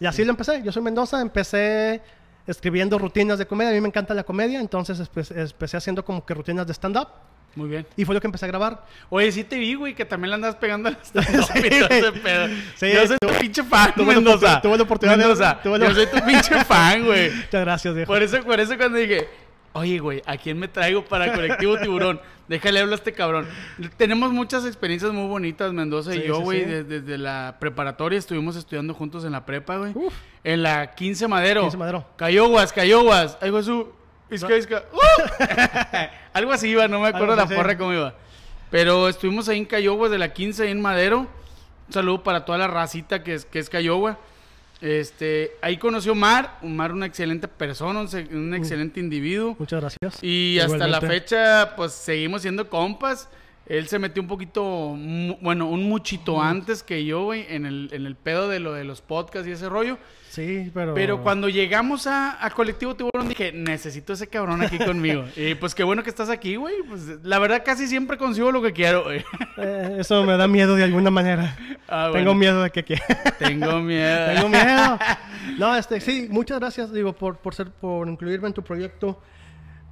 Y 0.00 0.06
así 0.06 0.24
lo 0.24 0.30
empecé. 0.30 0.60
Yo 0.62 0.72
soy 0.72 0.82
Mendoza. 0.82 1.20
Empecé 1.20 2.02
escribiendo 2.46 2.98
rutinas 2.98 3.38
de 3.38 3.46
comedia. 3.46 3.70
A 3.70 3.74
mí 3.74 3.80
me 3.80 3.88
encanta 3.88 4.12
la 4.12 4.24
comedia. 4.24 4.60
Entonces 4.60 5.00
espe- 5.00 5.50
empecé 5.50 5.76
haciendo 5.76 6.04
como 6.04 6.26
que 6.26 6.34
rutinas 6.34 6.66
de 6.66 6.72
stand-up. 6.74 7.08
Muy 7.56 7.68
bien. 7.68 7.86
Y 7.96 8.04
fue 8.04 8.14
lo 8.14 8.20
que 8.20 8.26
empecé 8.26 8.44
a 8.46 8.48
grabar. 8.48 8.84
Oye, 9.10 9.30
sí 9.30 9.44
te 9.44 9.56
vi, 9.58 9.74
güey, 9.74 9.94
que 9.94 10.04
también 10.04 10.30
le 10.30 10.34
andas 10.34 10.56
pegando 10.56 10.88
al 10.88 10.98
stand 11.02 11.26
Sí, 11.44 11.60
güey. 11.60 12.20
pedo. 12.22 12.48
Sí, 12.76 12.92
yo 12.92 13.06
soy 13.06 13.16
tu 13.20 13.28
pinche 13.38 13.62
fan, 13.62 13.92
tuve 13.94 14.14
Mendoza. 14.14 14.60
tuve 14.60 14.76
la 14.76 14.82
oportunidad 14.82 15.16
de- 15.18 15.24
Mendoza, 15.24 15.60
tuve 15.62 15.78
la- 15.78 15.88
yo 15.88 15.94
soy 15.94 16.06
tu 16.06 16.24
pinche 16.26 16.64
fan, 16.64 17.04
güey. 17.04 17.30
Muchas 17.34 17.60
gracias, 17.60 17.94
viejo. 17.94 18.12
Por 18.12 18.22
eso, 18.22 18.40
por 18.42 18.58
eso 18.60 18.76
cuando 18.76 18.98
dije, 18.98 19.28
oye, 19.72 19.98
güey, 19.98 20.22
¿a 20.26 20.36
quién 20.36 20.58
me 20.58 20.68
traigo 20.68 21.04
para 21.04 21.32
Colectivo 21.32 21.78
Tiburón? 21.78 22.20
Déjale 22.46 22.80
hablar 22.80 22.92
a 22.92 22.96
este 22.96 23.12
cabrón. 23.12 23.48
Tenemos 23.96 24.30
muchas 24.30 24.66
experiencias 24.66 25.12
muy 25.12 25.26
bonitas, 25.28 25.72
Mendoza 25.72 26.12
Sí, 26.12 26.18
y 26.24 26.26
yo, 26.28 26.36
sí, 26.36 26.42
güey. 26.42 26.64
sí. 26.64 26.70
Desde, 26.82 27.16
la 27.16 27.56
preparatoria 27.58 28.18
estuvimos 28.18 28.54
estudiando 28.56 28.92
juntos 28.92 29.24
en 29.24 29.32
la 29.32 29.46
prepa, 29.46 29.78
güey. 29.78 29.92
Uf. 29.94 30.12
En 30.42 30.62
la 30.62 30.94
15 30.94 31.26
Madero. 31.26 31.62
15 31.62 31.76
Madero. 31.78 32.04
Cayoguas, 32.16 32.70
Cayoguas. 32.72 33.38
Algo 33.40 33.62
su... 33.62 33.88
Isca, 34.30 34.56
isca. 34.56 34.84
¡Uh! 34.92 34.98
Algo 36.32 36.52
así 36.52 36.68
iba, 36.68 36.88
no 36.88 37.00
me 37.00 37.08
acuerdo 37.08 37.36
la 37.36 37.46
porra 37.46 37.76
cómo 37.76 37.92
iba. 37.92 38.14
Pero 38.70 39.08
estuvimos 39.08 39.48
ahí 39.48 39.58
en 39.58 39.66
Cayoguas 39.66 40.10
de 40.10 40.18
la 40.18 40.32
15, 40.32 40.64
ahí 40.64 40.70
en 40.70 40.82
Madero. 40.82 41.20
Un 41.86 41.92
saludo 41.92 42.22
para 42.22 42.44
toda 42.44 42.58
la 42.58 42.66
racita 42.66 43.22
que 43.22 43.34
es, 43.34 43.44
que 43.44 43.58
es 43.58 43.70
Cayogua. 43.70 44.18
Este, 44.80 45.52
ahí 45.62 45.76
conoció 45.76 46.12
Omar. 46.12 46.58
Omar, 46.62 46.92
una 46.92 47.06
excelente 47.06 47.46
persona, 47.46 48.00
un, 48.00 48.54
excelente 48.54 49.00
individuo. 49.00 49.56
Muchas 49.58 49.80
gracias. 49.80 50.22
Y 50.22 50.58
hasta 50.58 50.86
la 50.88 51.00
fecha, 51.00 51.74
pues 51.76 51.92
seguimos 51.92 52.42
siendo 52.42 52.68
compas. 52.68 53.28
Él 53.66 53.88
se 53.88 53.98
metió 53.98 54.20
un 54.22 54.28
poquito, 54.28 54.94
bueno, 55.40 55.66
un 55.68 55.88
muchito 55.88 56.42
antes 56.42 56.82
que 56.82 57.04
yo, 57.06 57.24
güey, 57.24 57.46
en 57.48 57.64
el, 57.64 57.88
en 57.92 58.04
el 58.04 58.14
pedo 58.14 58.48
de 58.48 58.60
lo 58.60 58.74
de 58.74 58.84
los 58.84 59.00
podcasts 59.00 59.48
y 59.48 59.52
ese 59.52 59.70
rollo. 59.70 59.96
Sí, 60.28 60.70
pero... 60.74 60.92
Pero 60.94 61.22
cuando 61.22 61.48
llegamos 61.48 62.06
a, 62.06 62.44
a 62.44 62.50
Colectivo 62.50 62.94
Tiburón 62.94 63.28
dije, 63.28 63.52
necesito 63.52 64.12
ese 64.12 64.26
cabrón 64.26 64.60
aquí 64.62 64.76
conmigo. 64.78 65.24
y 65.36 65.54
pues 65.54 65.74
qué 65.74 65.82
bueno 65.84 66.02
que 66.02 66.10
estás 66.10 66.28
aquí, 66.28 66.56
güey. 66.56 66.74
Pues 66.88 67.02
la 67.22 67.38
verdad 67.38 67.62
casi 67.64 67.86
siempre 67.86 68.18
consigo 68.18 68.50
lo 68.52 68.60
que 68.60 68.72
quiero, 68.72 69.04
güey. 69.04 69.24
Eh, 69.56 69.96
eso 70.00 70.24
me 70.24 70.36
da 70.36 70.46
miedo 70.48 70.74
de 70.74 70.84
alguna 70.84 71.10
manera. 71.10 71.56
Ah, 71.86 72.08
Tengo 72.12 72.34
miedo 72.34 72.62
de 72.62 72.70
que... 72.70 72.82
que- 72.82 72.98
Tengo 73.38 73.78
miedo. 73.80 74.34
Tengo 74.34 74.48
miedo. 74.48 74.98
No, 75.58 75.76
este, 75.76 76.00
sí, 76.00 76.28
muchas 76.30 76.58
gracias, 76.58 76.90
digo, 76.92 77.12
por, 77.12 77.36
por 77.36 77.54
ser, 77.54 77.70
por 77.70 78.08
incluirme 78.08 78.48
en 78.48 78.54
tu 78.54 78.62
proyecto. 78.64 79.20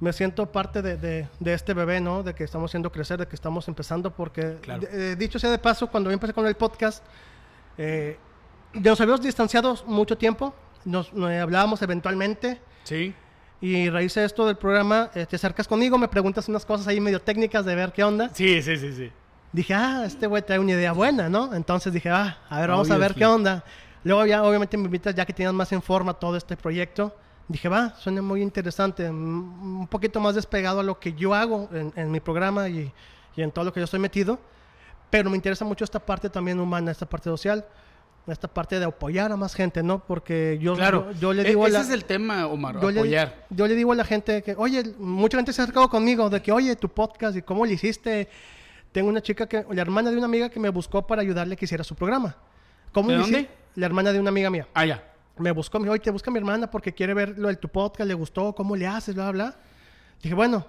Me 0.03 0.11
siento 0.11 0.51
parte 0.51 0.81
de, 0.81 0.97
de- 0.97 1.27
de 1.39 1.53
este 1.53 1.73
bebé, 1.73 2.01
¿no? 2.01 2.23
De 2.23 2.33
que 2.35 2.43
estamos 2.43 2.69
haciendo 2.69 2.91
crecer, 2.91 3.17
de 3.19 3.25
que 3.27 3.35
estamos 3.35 3.67
empezando, 3.69 4.11
porque, 4.11 4.57
Claro. 4.61 4.83
eh, 4.91 5.15
dicho 5.17 5.39
sea 5.39 5.49
de 5.49 5.57
paso, 5.57 5.87
cuando 5.87 6.09
yo 6.09 6.13
empecé 6.13 6.33
con 6.33 6.45
el 6.45 6.55
podcast, 6.55 7.03
eh, 7.77 8.17
nos 8.73 8.99
habíamos 8.99 9.21
distanciado 9.21 9.75
mucho 9.85 10.17
tiempo, 10.17 10.53
nos, 10.83 11.13
nos 11.13 11.31
hablábamos 11.31 11.81
eventualmente, 11.81 12.59
Sí. 12.83 13.13
y 13.61 13.89
raíz 13.89 14.13
de 14.15 14.25
esto 14.25 14.45
del 14.45 14.57
programa, 14.57 15.09
eh, 15.15 15.25
te 15.25 15.37
acercas 15.37 15.69
conmigo, 15.69 15.97
me 15.97 16.09
preguntas 16.09 16.49
unas 16.49 16.65
cosas 16.65 16.85
ahí 16.87 16.99
medio 16.99 17.21
técnicas 17.21 17.63
de 17.63 17.73
ver 17.75 17.93
qué 17.93 18.03
onda. 18.03 18.29
Sí, 18.33 18.61
sí, 18.61 18.75
sí, 18.75 18.91
sí. 18.91 19.09
Dije, 19.53 19.73
ah, 19.73 20.03
este 20.05 20.27
güey 20.27 20.41
trae 20.41 20.59
una 20.59 20.71
idea 20.71 20.91
buena, 20.91 21.29
¿no? 21.29 21.53
Entonces 21.55 21.93
dije, 21.93 22.09
ah, 22.09 22.39
a 22.49 22.59
ver, 22.59 22.69
vamos 22.71 22.91
a 22.91 22.97
ver 22.97 23.13
qué 23.13 23.25
onda. 23.25 23.63
Luego 24.03 24.25
ya, 24.25 24.43
obviamente, 24.43 24.75
me 24.75 24.83
invitas 24.85 25.15
ya 25.15 25.25
que 25.25 25.31
tienes 25.31 25.53
más 25.53 25.71
en 25.71 25.81
forma 25.81 26.13
todo 26.13 26.35
este 26.35 26.57
proyecto. 26.57 27.15
Dije, 27.47 27.67
va, 27.69 27.93
suena 27.97 28.21
muy 28.21 28.41
interesante, 28.41 29.09
un 29.09 29.87
poquito 29.89 30.19
más 30.19 30.35
despegado 30.35 30.79
a 30.79 30.83
lo 30.83 30.99
que 30.99 31.13
yo 31.13 31.33
hago 31.33 31.69
en, 31.73 31.91
en 31.95 32.09
mi 32.11 32.19
programa 32.19 32.69
y, 32.69 32.91
y 33.35 33.41
en 33.41 33.51
todo 33.51 33.65
lo 33.65 33.73
que 33.73 33.79
yo 33.81 33.83
estoy 33.85 33.99
metido. 33.99 34.39
Pero 35.09 35.29
me 35.29 35.35
interesa 35.35 35.65
mucho 35.65 35.83
esta 35.83 35.99
parte 35.99 36.29
también 36.29 36.59
humana, 36.59 36.89
esta 36.91 37.05
parte 37.07 37.25
social, 37.29 37.65
esta 38.25 38.47
parte 38.47 38.79
de 38.79 38.85
apoyar 38.85 39.31
a 39.31 39.35
más 39.35 39.53
gente, 39.53 39.83
¿no? 39.83 39.99
Porque 39.99 40.57
yo, 40.61 40.75
Claro. 40.75 41.11
yo, 41.11 41.19
yo 41.19 41.33
le 41.33 41.41
E- 41.43 41.45
digo 41.49 41.65
a 41.65 41.67
Ese 41.67 41.77
la- 41.77 41.83
es 41.83 41.89
el 41.91 42.05
tema, 42.05 42.47
Omar, 42.47 42.79
yo 42.81 42.89
le, 42.89 42.99
apoyar. 43.01 43.45
yo 43.49 43.67
le 43.67 43.75
digo 43.75 43.91
a 43.91 43.95
la 43.95 44.05
gente 44.05 44.41
que, 44.41 44.55
oye, 44.57 44.81
mucha 44.97 45.37
gente 45.37 45.51
se 45.53 45.61
ha 45.61 45.65
acercado 45.65 45.89
conmigo 45.89 46.29
de 46.29 46.41
que, 46.41 46.51
oye, 46.51 46.75
tu 46.77 46.87
podcast 46.89 47.35
y 47.37 47.41
cómo 47.41 47.65
lo 47.65 47.71
hiciste. 47.71 48.29
Tengo 48.93 49.09
una 49.09 49.21
chica 49.21 49.47
que, 49.47 49.65
la 49.69 49.81
hermana 49.81 50.09
de 50.09 50.15
una 50.17 50.25
amiga 50.25 50.49
que 50.49 50.59
me 50.59 50.69
buscó 50.69 51.05
para 51.05 51.21
ayudarle 51.21 51.57
que 51.57 51.65
hiciera 51.65 51.83
su 51.83 51.93
programa. 51.95 52.35
¿Cómo 52.93 53.09
¿De 53.09 53.17
dónde? 53.17 53.49
La 53.75 53.85
hermana 53.87 54.13
de 54.13 54.19
una 54.19 54.29
amiga 54.29 54.49
mía. 54.49 54.67
Ah, 54.73 54.85
ya. 54.85 55.03
Me 55.37 55.51
buscó, 55.51 55.79
me 55.79 55.85
dijo, 55.85 55.93
oye, 55.93 56.01
te 56.03 56.11
busca 56.11 56.29
mi 56.29 56.37
hermana 56.37 56.69
porque 56.69 56.93
quiere 56.93 57.13
ver 57.13 57.37
lo 57.37 57.47
de 57.47 57.55
tu 57.55 57.67
podcast, 57.69 58.07
le 58.07 58.13
gustó, 58.13 58.53
cómo 58.53 58.75
le 58.75 58.85
haces, 58.87 59.15
bla, 59.15 59.31
bla. 59.31 59.55
Dije, 60.21 60.35
bueno, 60.35 60.65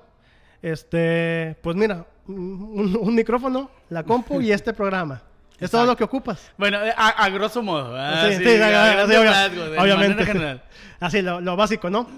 este, 0.62 1.57
pues 1.62 1.77
mira, 1.77 2.07
un, 2.27 2.96
un 3.00 3.14
micrófono, 3.14 3.70
la 3.90 4.03
compu 4.03 4.40
y 4.40 4.50
este 4.53 4.72
programa. 4.72 5.20
Es 5.61 5.70
todo 5.70 5.87
lo 5.87 5.96
que 5.96 6.03
ocupas. 6.05 6.50
Bueno, 6.57 6.85
eh, 6.85 6.92
a, 6.96 7.09
a 7.24 7.29
grosso 7.29 7.62
modo. 7.62 7.94
ah, 7.96 8.29
Sí, 8.37 8.44
a 8.61 9.83
obviamente. 9.83 10.24
general. 10.27 10.62
Así, 10.98 11.22
lo, 11.22 11.40
lo 11.40 11.57
básico, 11.57 11.90
¿no? 11.90 12.09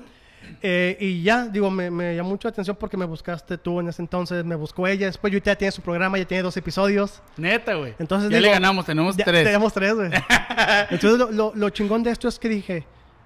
Eh, 0.62 0.96
y 1.00 1.22
ya, 1.22 1.46
digo, 1.46 1.70
me, 1.70 1.90
me 1.90 2.16
llamó 2.16 2.30
mucho 2.30 2.48
la 2.48 2.50
atención 2.52 2.76
porque 2.78 2.96
me 2.96 3.04
buscaste 3.04 3.58
tú 3.58 3.80
en 3.80 3.88
ese 3.88 4.02
entonces, 4.02 4.44
me 4.44 4.54
buscó 4.56 4.86
ella. 4.86 5.06
Después 5.06 5.32
yo 5.32 5.38
ya 5.38 5.54
tiene 5.56 5.70
su 5.72 5.82
programa, 5.82 6.18
ya 6.18 6.24
tiene 6.24 6.42
dos 6.42 6.56
episodios. 6.56 7.22
Neta, 7.36 7.74
güey. 7.74 7.94
Entonces 7.98 8.30
ya 8.30 8.36
digo, 8.38 8.46
le 8.48 8.52
ganamos, 8.54 8.84
tenemos 8.86 9.16
Ya, 9.16 9.24
tres. 9.24 9.44
Tenemos 9.44 9.72
tres, 9.72 9.94
güey. 9.94 10.10
Entonces 10.90 11.18
lo, 11.18 11.30
lo- 11.30 11.52
lo 11.54 11.70
chingón 11.70 12.02
de 12.02 12.10
esto 12.10 12.28
es 12.28 12.38
que 12.38 12.48
dije, 12.48 12.84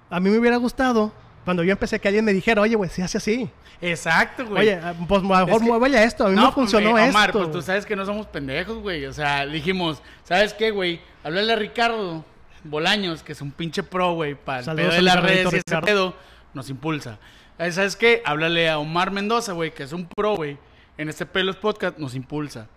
a 0.09 0.19
mí 0.19 0.29
me 0.29 0.37
hubiera 0.37 0.57
gustado 0.57 1.11
cuando 1.45 1.63
yo 1.63 1.71
empecé 1.71 1.99
que 1.99 2.07
alguien 2.07 2.23
me 2.25 2.33
dijera, 2.33 2.61
oye, 2.61 2.75
güey, 2.75 2.89
se 2.89 3.01
hace 3.03 3.17
así. 3.17 3.49
Exacto, 3.81 4.45
güey. 4.45 4.59
Oye, 4.61 4.75
ah, 4.75 4.93
pues 5.07 5.21
a 5.21 5.23
lo 5.23 5.29
mejor 5.29 5.49
Es 5.49 5.57
que- 5.59 5.65
muévele 5.65 5.97
a 5.97 6.03
esto, 6.03 6.25
a 6.27 6.29
mí 6.29 6.35
me 6.35 6.41
pues, 6.43 6.53
funcionó 6.53 6.97
esto. 6.99 7.09
Omar, 7.09 7.31
pues 7.31 7.51
tú 7.51 7.61
sabes 7.63 7.85
que 7.85 7.95
no 7.95 8.05
somos 8.05 8.27
pendejos, 8.27 8.77
güey. 8.77 9.05
O 9.07 9.13
sea, 9.13 9.45
dijimos, 9.47 10.01
¿sabes 10.23 10.53
qué, 10.53 10.69
güey? 10.69 11.01
Háblale 11.23 11.53
a 11.53 11.55
Ricardo 11.55 12.23
Bolaños, 12.63 13.23
que 13.23 13.31
es 13.31 13.41
un 13.41 13.51
pinche 13.51 13.81
pro, 13.81 14.13
güey, 14.13 14.35
para 14.35 14.59
el 14.59 14.65
Saludos 14.65 14.89
pedo 14.89 14.95
de 14.97 15.01
las 15.01 15.23
redes 15.23 15.53
y 15.53 15.55
ese 15.55 15.81
pedo, 15.81 16.13
nos 16.53 16.69
impulsa. 16.69 17.17
¿Sabes 17.57 17.95
qué? 17.95 18.21
Háblale 18.25 18.69
a 18.69 18.79
Omar 18.79 19.11
Mendoza, 19.11 19.53
güey, 19.53 19.71
que 19.73 19.83
es 19.83 19.93
un 19.93 20.07
pro, 20.07 20.35
güey. 20.35 20.57
En 20.97 21.09
este 21.09 21.25
Pelos 21.25 21.55
Podcast 21.57 21.97
nos 21.97 22.15
impulsa. 22.15 22.67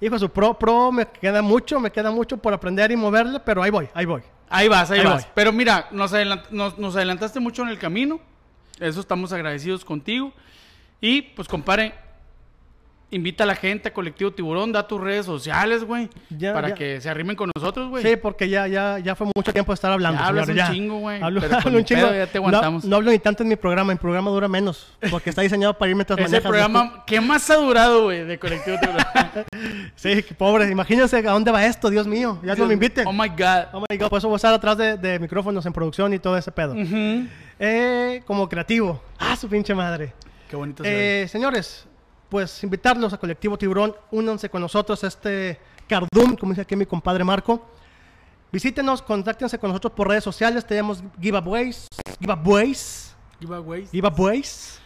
Hijo, 0.00 0.18
su 0.18 0.30
pro, 0.30 0.58
pro, 0.58 0.92
me 0.92 1.06
queda 1.06 1.42
mucho, 1.42 1.80
me 1.80 1.90
queda 1.90 2.10
mucho 2.10 2.36
por 2.36 2.52
aprender 2.52 2.90
y 2.92 2.96
moverle, 2.96 3.40
pero 3.40 3.62
ahí 3.62 3.70
voy, 3.70 3.88
ahí 3.94 4.04
voy. 4.04 4.22
Ahí 4.50 4.68
vas, 4.68 4.90
ahí, 4.90 5.00
Ahí 5.00 5.04
vas. 5.06 5.24
voy. 5.24 5.32
Pero 5.34 5.52
mira, 5.52 5.88
nos, 5.90 6.12
adelant- 6.12 6.48
nos, 6.50 6.78
nos 6.78 6.94
adelantaste 6.96 7.40
mucho 7.40 7.62
en 7.62 7.68
el 7.68 7.78
camino. 7.78 8.20
Eso 8.78 9.00
estamos 9.00 9.32
agradecidos 9.32 9.84
contigo. 9.84 10.32
Y 11.00 11.22
pues, 11.22 11.48
compadre, 11.48 11.94
invita 13.10 13.44
a 13.44 13.46
la 13.46 13.54
gente 13.54 13.88
a 13.88 13.92
Colectivo 13.92 14.30
Tiburón, 14.32 14.72
da 14.72 14.86
tus 14.86 15.00
redes 15.00 15.24
sociales, 15.24 15.84
güey. 15.84 16.08
Para 16.52 16.68
ya. 16.68 16.74
que 16.74 17.00
se 17.00 17.08
arrimen 17.08 17.36
con 17.36 17.50
nosotros, 17.54 17.88
güey. 17.88 18.04
Sí, 18.04 18.16
porque 18.16 18.48
ya, 18.48 18.66
ya, 18.66 18.98
ya 18.98 19.14
fue 19.14 19.26
mucho 19.34 19.52
tiempo 19.52 19.72
de 19.72 19.74
estar 19.74 19.90
hablando. 19.92 20.20
Ya 20.20 20.26
hablas 20.26 20.46
señor, 20.46 20.68
un 20.68 20.74
chingo, 20.74 20.98
güey, 20.98 21.22
Hablo, 21.22 21.40
pero 21.40 21.56
hablo 21.64 21.78
un 21.78 21.84
chingo. 21.84 22.02
pedo 22.02 22.14
ya 22.14 22.26
te 22.26 22.38
aguantamos. 22.38 22.84
No, 22.84 22.90
no 22.90 22.96
hablo 22.96 23.10
ni 23.10 23.18
tanto 23.18 23.42
en 23.42 23.48
mi 23.48 23.56
programa, 23.56 23.92
mi 23.92 23.98
programa 23.98 24.30
dura 24.30 24.48
menos, 24.48 24.92
porque 25.10 25.30
está 25.30 25.42
diseñado 25.42 25.74
para 25.76 25.88
ir 25.90 25.96
mientras 25.96 26.18
Ese 26.18 26.26
manejas. 26.28 26.44
¿no? 26.44 26.50
programa, 26.50 27.04
¿qué 27.06 27.20
más 27.20 27.48
ha 27.50 27.56
durado, 27.56 28.04
güey, 28.04 28.24
de 28.24 28.38
Colectivo 28.38 28.76
Tiburón? 28.78 29.04
Sí, 29.96 30.24
pobre. 30.36 30.70
Imagínense 30.70 31.16
a 31.16 31.22
dónde 31.22 31.50
va 31.50 31.64
esto, 31.66 31.90
Dios 31.90 32.06
mío. 32.06 32.38
Ya 32.44 32.54
no 32.54 32.66
me 32.66 32.74
inviten. 32.74 33.06
Oh 33.06 33.12
my 33.12 33.28
God. 33.28 33.66
Oh 33.72 33.84
my 33.88 33.96
God, 33.96 34.08
por 34.08 34.18
eso 34.18 34.28
voy 34.28 34.34
a 34.34 34.36
estar 34.36 34.54
atrás 34.54 34.76
de, 34.76 34.96
de 34.96 35.18
micrófonos 35.18 35.64
en 35.66 35.72
producción 35.72 36.12
y 36.14 36.18
todo 36.18 36.36
ese 36.36 36.52
pedo. 36.52 36.74
Eh, 37.58 38.22
como 38.26 38.48
creativo. 38.48 39.02
Ah, 39.18 39.34
su 39.34 39.48
pinche 39.48 39.74
madre. 39.74 40.12
Qué 40.48 40.54
bonito. 40.56 40.82
Eh, 40.86 41.26
señores, 41.28 41.87
pues 42.28 42.62
invitarlos 42.62 43.12
a 43.12 43.18
Colectivo 43.18 43.56
Tiburón. 43.58 43.94
Únanse 44.10 44.50
con 44.50 44.60
nosotros 44.60 45.02
a 45.04 45.06
este 45.06 45.58
Cardum, 45.88 46.36
como 46.36 46.52
dice 46.52 46.62
aquí 46.62 46.76
mi 46.76 46.86
compadre 46.86 47.24
Marco. 47.24 47.66
Visítenos, 48.50 49.02
contáctense 49.02 49.58
con 49.58 49.70
nosotros 49.70 49.92
por 49.92 50.08
redes 50.08 50.24
sociales. 50.24 50.66
Tenemos 50.66 51.02
giveaways. 51.20 51.86
Giveaways. 52.20 53.14
Giveaways. 53.40 53.90
Giveaways. 53.90 54.80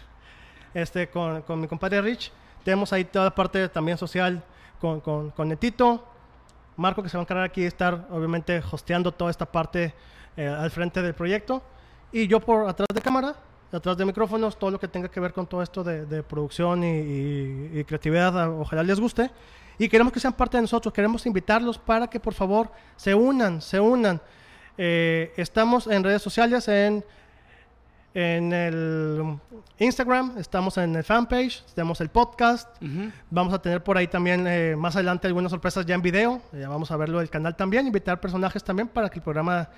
Este, 0.75 1.09
con, 1.09 1.43
con 1.43 1.61
mi 1.61 1.69
compadre 1.69 2.03
Rich. 2.03 2.33
Tenemos 2.65 2.93
ahí 2.93 3.05
toda 3.05 3.27
la 3.27 3.35
parte 3.35 3.69
también 3.69 3.99
social 3.99 4.43
con, 4.81 5.01
con, 5.01 5.31
con 5.31 5.49
Netito. 5.49 6.05
Marco 6.77 7.03
que 7.03 7.09
se 7.09 7.17
va 7.17 7.21
a 7.21 7.25
encargar 7.25 7.45
aquí 7.45 7.61
de 7.61 7.69
estar 7.69 8.07
obviamente 8.11 8.63
hosteando 8.71 9.13
toda 9.13 9.31
esta 9.31 9.47
parte 9.47 9.95
eh, 10.37 10.47
al 10.47 10.71
frente 10.71 11.03
del 11.03 11.15
proyecto. 11.15 11.63
Y 12.11 12.27
yo 12.27 12.41
por 12.41 12.69
atrás 12.69 12.89
de 12.93 13.01
cámara, 13.01 13.37
detrás 13.73 13.97
de 13.97 14.05
micrófonos, 14.05 14.59
todo 14.59 14.71
lo 14.71 14.79
que 14.79 14.87
tenga 14.87 15.09
que 15.09 15.19
ver 15.19 15.33
con 15.33 15.47
todo 15.47 15.63
esto 15.63 15.83
de, 15.83 16.05
de 16.07 16.23
producción 16.23 16.85
y, 16.85 16.99
y- 17.01 17.79
y 17.81 17.85
creatividad, 17.85 18.39
a- 18.41 18.51
ojalá 18.51 18.83
les 18.83 19.01
guste. 19.01 19.31
Y 19.79 19.89
queremos 19.89 20.13
que 20.13 20.21
sean 20.21 20.35
parte 20.35 20.59
de 20.59 20.61
nosotros, 20.63 20.93
queremos 20.93 21.25
invitarlos 21.27 21.79
para 21.79 22.07
que 22.09 22.21
por 22.21 22.35
favor 22.35 22.71
se 22.97 23.15
unan, 23.15 23.61
se 23.63 23.81
unan. 23.81 24.21
Eh, 24.79 25.33
estamos 25.37 25.87
en 25.87 26.05
redes 26.05 26.21
sociales, 26.23 26.69
en, 26.69 27.05
en 28.15 28.53
el 28.53 29.39
Instagram, 29.79 30.35
estamos 30.39 30.77
en 30.77 30.95
el 30.95 31.03
fanpage, 31.03 31.65
tenemos 31.75 32.01
el 32.03 32.11
podcast. 32.11 32.69
Vamos 33.31 33.55
a 33.55 33.63
tener 33.63 33.83
por 33.83 33.97
ahí 33.97 34.07
también 34.07 34.47
eh, 34.47 34.77
más 34.77 34.95
adelante 34.97 35.27
algunas 35.27 35.51
sorpresas 35.51 35.87
ya 35.87 35.95
en 35.95 36.03
video. 36.03 36.43
Ya 36.53 36.69
vamos 36.69 36.91
a 36.91 36.97
verlo 36.99 37.19
del 37.21 37.31
canal 37.31 37.57
también, 37.57 37.87
invitar 37.87 38.21
personajes 38.21 38.63
también 38.63 38.89
para 38.89 39.09
que 39.09 39.19
el 39.19 39.23
programa 39.23 39.69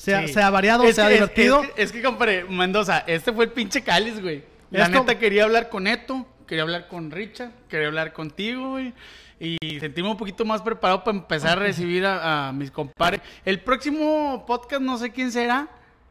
sea, 0.00 0.26
Sí. 0.26 0.32
sea 0.34 0.50
variado, 0.50 0.84
Es 0.84 0.96
sea 0.96 1.06
que- 1.08 1.14
es- 1.14 1.20
divertido. 1.20 1.62
Es, 1.62 1.70
que, 1.72 1.82
es 1.82 1.92
que, 1.92 2.02
compadre, 2.02 2.44
Mendoza, 2.44 3.04
este 3.06 3.32
fue 3.32 3.44
el 3.44 3.50
pinche 3.52 3.82
cáliz, 3.82 4.20
güey. 4.20 4.44
La 4.70 4.84
Esto- 4.86 5.00
neta 5.00 5.18
quería 5.18 5.44
hablar 5.44 5.68
con 5.68 5.84
Neto, 5.84 6.26
quería 6.46 6.62
hablar 6.62 6.88
con 6.88 7.10
Richard, 7.10 7.50
quería 7.68 7.88
hablar 7.88 8.12
contigo, 8.12 8.70
güey. 8.70 8.92
Y 9.38 9.56
sentirme 9.80 10.10
un 10.10 10.16
poquito 10.18 10.44
más 10.44 10.60
preparado 10.62 11.02
para 11.02 11.16
empezar 11.16 11.58
a 11.58 11.62
recibir 11.62 12.04
a, 12.04 12.48
a 12.48 12.52
mis 12.52 12.70
compadres. 12.70 13.20
El 13.44 13.60
próximo 13.60 14.44
podcast, 14.46 14.82
no 14.82 14.98
sé 14.98 15.10
quién 15.12 15.32
será. 15.32 15.66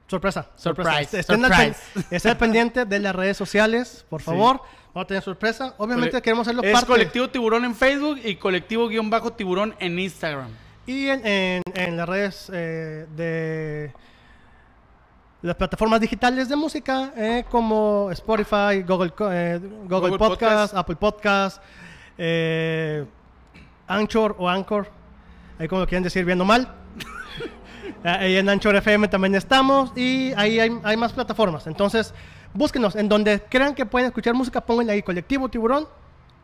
Sorpresa, 0.08 0.50
sorpresa. 0.56 0.90
Surprise, 0.92 1.20
Estén, 1.20 1.46
estén 2.10 2.32
al 2.32 2.38
pendiente 2.38 2.86
de 2.86 3.00
las 3.00 3.16
redes 3.16 3.38
sociales, 3.38 4.04
por 4.10 4.22
favor. 4.24 4.62
Vamos 4.94 5.06
a 5.06 5.08
tener 5.08 5.22
sorpresa. 5.22 5.76
Obviamente 5.78 6.10
Cole- 6.10 6.22
queremos 6.24 6.48
hacerlo 6.48 6.64
Es 6.64 6.74
parte. 6.74 6.88
Colectivo 6.88 7.30
Tiburón 7.30 7.64
en 7.66 7.76
Facebook 7.76 8.20
y 8.24 8.36
Colectivo-Tiburón 8.38 9.76
en 9.80 10.00
Instagram. 10.00 10.50
Y 10.90 11.08
en, 11.08 11.22
en- 11.26 11.62
en 11.76 11.98
las 11.98 12.10
redes 12.10 12.52
eh, 12.52 13.06
de 13.16 13.94
las 15.44 15.56
plataformas 15.56 16.02
digitales 16.02 16.50
de 16.50 16.56
música, 16.56 17.14
eh, 17.16 17.46
como 17.50 18.10
Spotify, 18.12 18.82
Google, 18.88 19.14
eh, 19.32 19.60
Google, 19.62 19.88
Google 19.88 20.18
Podcast, 20.18 20.40
Podcast. 20.40 20.74
Apple 20.76 20.96
Podcast, 20.96 21.64
eh, 22.18 23.06
Anchor 23.88 24.36
o 24.40 24.50
Anchor, 24.50 24.90
ahí 25.60 25.68
como 25.68 25.82
lo 25.82 25.88
quieren 25.88 26.04
decir 26.04 26.26
bien 26.26 26.42
o 26.42 26.46
mal. 26.46 26.68
ahí 28.04 28.38
en 28.38 28.50
Anchor 28.50 28.76
FM 28.76 29.08
también 29.10 29.36
estamos 29.36 29.92
y 29.96 30.34
ahí 30.38 30.60
hay, 30.60 30.80
hay 30.84 30.98
más 30.98 31.14
plataformas. 31.14 31.68
Entonces, 31.68 32.16
búsquenos 32.54 32.96
en 32.96 33.08
donde 33.10 33.42
crean 33.48 33.76
que 33.76 33.86
pueden 33.86 34.08
escuchar 34.08 34.34
música, 34.34 34.60
pónganle 34.62 34.94
ahí 34.94 35.04
Colectivo 35.04 35.50
Tiburón 35.50 35.88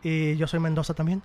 y 0.03 0.35
yo 0.37 0.45
soy 0.45 0.59
Mendoza 0.59 0.93
también. 0.93 1.23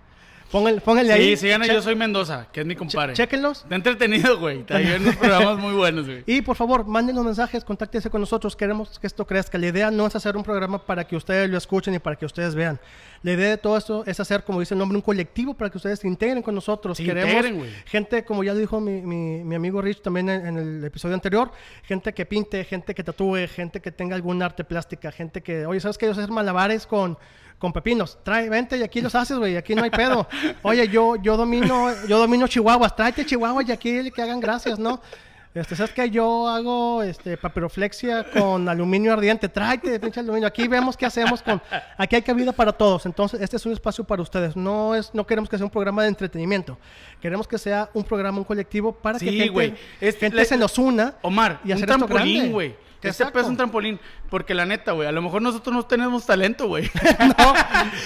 Pónganle, 0.51 0.81
pónganle 0.81 1.13
ahí. 1.13 1.37
Sí, 1.37 1.43
sigan 1.47 1.63
a 1.63 1.67
Yo 1.67 1.81
Soy 1.81 1.95
Mendoza, 1.95 2.49
que 2.53 2.61
es 2.61 2.67
mi 2.67 2.75
compadre. 2.75 3.13
Chéquenlos. 3.15 3.59
Está 3.63 3.77
entretenido, 3.77 4.39
güey. 4.41 4.65
Hay 4.71 4.85
unos 5.01 5.15
programas 5.17 5.59
muy 5.59 5.75
buenos, 5.75 6.07
güey. 6.07 6.25
Y 6.27 6.43
por 6.43 6.57
favor, 6.57 6.85
mándenos 6.87 7.25
mensajes, 7.25 7.65
contáctense 7.65 8.11
con 8.11 8.21
nosotros. 8.21 8.57
Queremos 8.57 8.99
que 8.99 9.07
esto 9.07 9.25
crezca. 9.27 9.59
La 9.59 9.69
idea 9.69 9.91
no 9.93 10.07
es 10.09 10.17
hacer 10.17 10.37
un 10.37 10.43
programa 10.43 10.85
para 10.85 11.05
que 11.07 11.15
ustedes 11.15 11.49
lo 11.49 11.57
escuchen 11.57 11.95
y 11.95 12.01
para 12.01 12.17
que 12.17 12.27
ustedes 12.27 12.57
vean. 12.57 12.81
La 13.23 13.33
idea 13.33 13.51
de 13.51 13.59
todo 13.59 13.77
esto 13.77 14.03
es 14.07 14.19
hacer, 14.19 14.43
como 14.43 14.59
dice 14.61 14.75
el 14.75 14.79
nombre, 14.79 14.97
un 14.97 15.03
colectivo 15.03 15.55
para 15.55 15.71
que 15.71 15.77
ustedes 15.77 16.01
se 16.01 16.09
integren 16.09 16.43
con 16.43 16.55
nosotros. 16.55 16.97
Se 16.97 17.05
Queremos 17.05 17.31
integren, 17.33 17.59
güey. 17.59 17.71
gente, 17.85 18.25
como 18.25 18.43
ya 18.43 18.53
lo 18.55 18.59
dijo 18.59 18.81
mi, 18.81 19.03
mi- 19.03 19.45
mi 19.45 19.55
amigo 19.55 19.81
Rich 19.81 20.03
también 20.03 20.29
en, 20.31 20.47
en 20.47 20.59
el 20.59 20.85
episodio 20.85 21.15
anterior, 21.15 21.53
gente 21.85 22.13
que 22.15 22.27
pinte, 22.27 22.65
gente 22.65 22.95
que 22.95 23.05
tatúe, 23.05 23.47
gente 23.55 23.81
que 23.81 23.93
tenga 23.93 24.17
algún 24.17 24.43
arte 24.43 24.65
plástica, 24.65 25.13
gente 25.13 25.43
que, 25.43 25.67
oye, 25.67 25.79
¿sabes 25.81 25.97
qué? 25.99 26.07
Yo 26.07 26.15
sé 26.15 26.23
hacer 26.23 26.33
malabares 26.33 26.87
con, 26.87 27.19
con 27.61 27.73
pepinos. 27.73 28.19
Trae, 28.25 28.49
vente 28.49 28.77
y 28.77 28.83
aquí 28.83 29.01
los 29.01 29.15
haces, 29.15 29.37
güey. 29.39 29.57
Aquí 29.57 29.77
no 29.77 29.85
hay 29.85 29.91
pedo. 29.91 30.27
Oye, 30.63 30.89
yo, 30.89 31.15
yo 31.17 31.37
domino, 31.37 31.89
yo 32.09 32.19
domino 32.19 32.49
chihuahuas. 32.49 32.97
Tráete 32.97 33.25
chihuahuas 33.25 33.69
y 33.69 33.73
aquí 33.73 34.11
que 34.11 34.23
hagan 34.23 34.41
gracias, 34.41 34.79
¿no? 34.81 35.01
Este, 35.53 35.75
¿sabes 35.75 35.93
qué? 35.93 36.09
Yo 36.09 36.47
hago 36.49 37.03
este, 37.03 37.37
papiroflexia 37.37 38.25
con 38.31 38.69
aluminio 38.69 39.13
ardiente. 39.13 39.49
Tráete, 39.49 39.99
pinche 39.99 40.21
aluminio. 40.21 40.47
Aquí 40.47 40.69
vemos 40.69 40.97
qué 40.97 41.07
hacemos 41.07 41.43
con... 41.43 41.61
Aquí 41.99 42.15
hay 42.17 42.23
cabida 42.23 42.53
para 42.53 42.73
todos. 42.73 43.05
Entonces, 43.05 43.41
este 43.41 43.57
es 43.57 43.67
un 43.67 43.73
espacio 43.73 44.05
para 44.05 44.23
ustedes. 44.23 44.55
No 44.57 44.95
es, 44.95 45.13
no 45.13 45.27
queremos 45.27 45.51
que 45.51 45.57
sea 45.57 45.67
un 45.67 45.71
programa 45.71 46.03
de 46.03 46.09
entretenimiento. 46.09 46.79
Queremos 47.21 47.49
que 47.49 47.59
sea 47.59 47.91
un 47.95 48.05
programa, 48.05 48.39
un 48.39 48.45
colectivo 48.45 48.93
para 48.93 49.19
que 49.19 49.27
gente, 49.27 49.77
gente 50.19 50.37
le- 50.37 50.45
se 50.45 50.57
nos 50.57 50.79
una. 50.79 51.15
Omar, 51.23 51.61
y 51.65 51.73
un 51.73 51.75
hacer 51.79 51.91
esto 51.91 52.07
trampolín, 52.07 52.37
grande. 52.37 52.53
güey. 52.53 52.90
Este 53.03 53.27
pedo 53.27 53.43
es 53.43 53.49
un 53.49 53.57
trampolín. 53.57 53.99
Porque 54.29 54.55
la 54.55 54.67
neta, 54.67 54.93
güey, 54.93 55.09
a 55.09 55.13
lo 55.13 55.23
mejor 55.23 55.43
nosotros 55.43 55.75
no 55.75 55.85
tenemos 55.85 56.27
talento, 56.27 56.67
güey. 56.69 56.91
No, 57.39 57.55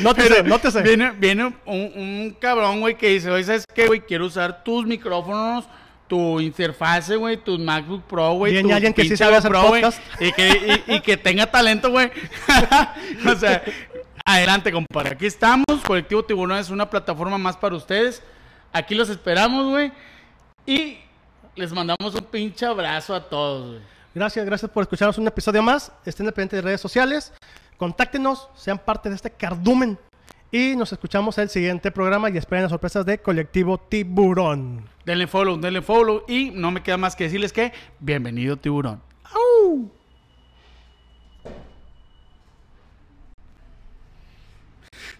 nótese, 0.00 0.28
Pero 0.28 0.48
nótese. 0.48 0.83
Viene, 0.83 1.11
viene 1.12 1.44
un, 1.44 1.54
un 1.66 2.37
cabrón, 2.40 2.80
güey, 2.80 2.96
que 2.96 3.09
dice, 3.09 3.30
oye, 3.30 3.44
¿sabes 3.44 3.64
qué, 3.72 3.87
güey? 3.87 4.00
Quiero 4.00 4.26
usar 4.26 4.62
tus 4.62 4.87
micrófonos, 4.87 5.64
tu 6.07 6.40
interfase, 6.40 7.16
güey, 7.16 7.37
tus 7.37 7.59
MacBook 7.59 8.04
Pro, 8.04 8.35
güey. 8.35 8.52
Viene 8.52 8.68
tu 8.68 8.74
alguien 8.74 8.92
que 8.92 9.04
sí 9.04 9.16
sabe 9.16 9.37
hacer 9.37 9.52
podcast. 9.52 10.00
Y 10.20 10.33
que, 10.33 10.83
y, 10.87 10.94
y 10.94 11.00
que 11.00 11.16
tenga 11.16 11.46
talento, 11.46 11.90
güey. 11.90 12.11
o 13.26 13.35
sea, 13.37 13.62
adelante, 14.24 14.72
compadre. 14.72 15.14
Aquí 15.14 15.26
estamos. 15.26 15.64
Colectivo 15.85 16.24
Tiburón 16.24 16.59
es 16.59 16.70
una 16.70 16.88
plataforma 16.88 17.38
más 17.38 17.57
para 17.57 17.74
ustedes. 17.74 18.22
Aquí 18.72 18.94
los 18.94 19.09
esperamos, 19.09 19.70
güey. 19.70 19.92
Y 20.66 20.98
les 21.57 21.72
mandamos 21.72 22.14
un 22.14 22.24
pinche 22.24 22.66
abrazo 22.66 23.14
a 23.14 23.28
todos, 23.28 23.70
güey. 23.70 23.93
Gracias, 24.14 24.46
gracias 24.46 24.70
por 24.70 24.83
escucharnos 24.83 25.18
un 25.18 25.27
episodio 25.27 25.61
más. 25.61 25.90
Estén 26.05 26.27
al 26.27 26.33
pendiente 26.33 26.57
de 26.57 26.62
redes 26.62 26.81
sociales. 26.81 27.33
Contáctenos, 27.77 28.48
sean 28.55 28.79
parte 28.79 29.09
de 29.09 29.16
este 29.16 29.31
cardumen. 29.31 29.98
Y 30.53 30.77
nos 30.77 30.92
escuchamos 30.92 31.37
el 31.38 31.48
siguiente 31.48 31.90
programa 31.90 32.31
y 32.31 32.37
esperen 32.37 32.62
las 32.62 32.70
sorpresas 32.70 33.05
de 33.05 33.18
Colectivo 33.18 33.77
Tiburón. 33.77 34.88
Denle 35.05 35.27
follow, 35.27 35.59
denle 35.59 35.83
follow. 35.83 36.22
Y 36.29 36.53
no 36.53 36.70
me 36.70 36.81
queda 36.81 36.96
más 36.96 37.16
que 37.16 37.24
decirles 37.24 37.53
que 37.53 37.72
bienvenido, 37.98 38.57
tiburón. 38.57 39.03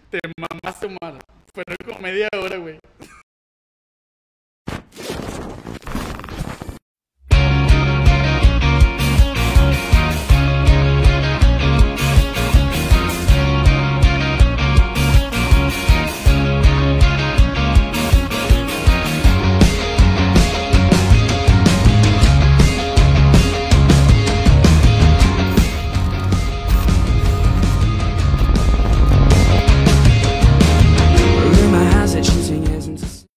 Te 0.09 0.20
mamaste, 0.38 0.87
Omar. 0.87 1.18
Fueron 1.52 1.76
como 1.85 1.98
media 1.98 2.28
hora, 2.40 2.57
güey. 2.59 2.78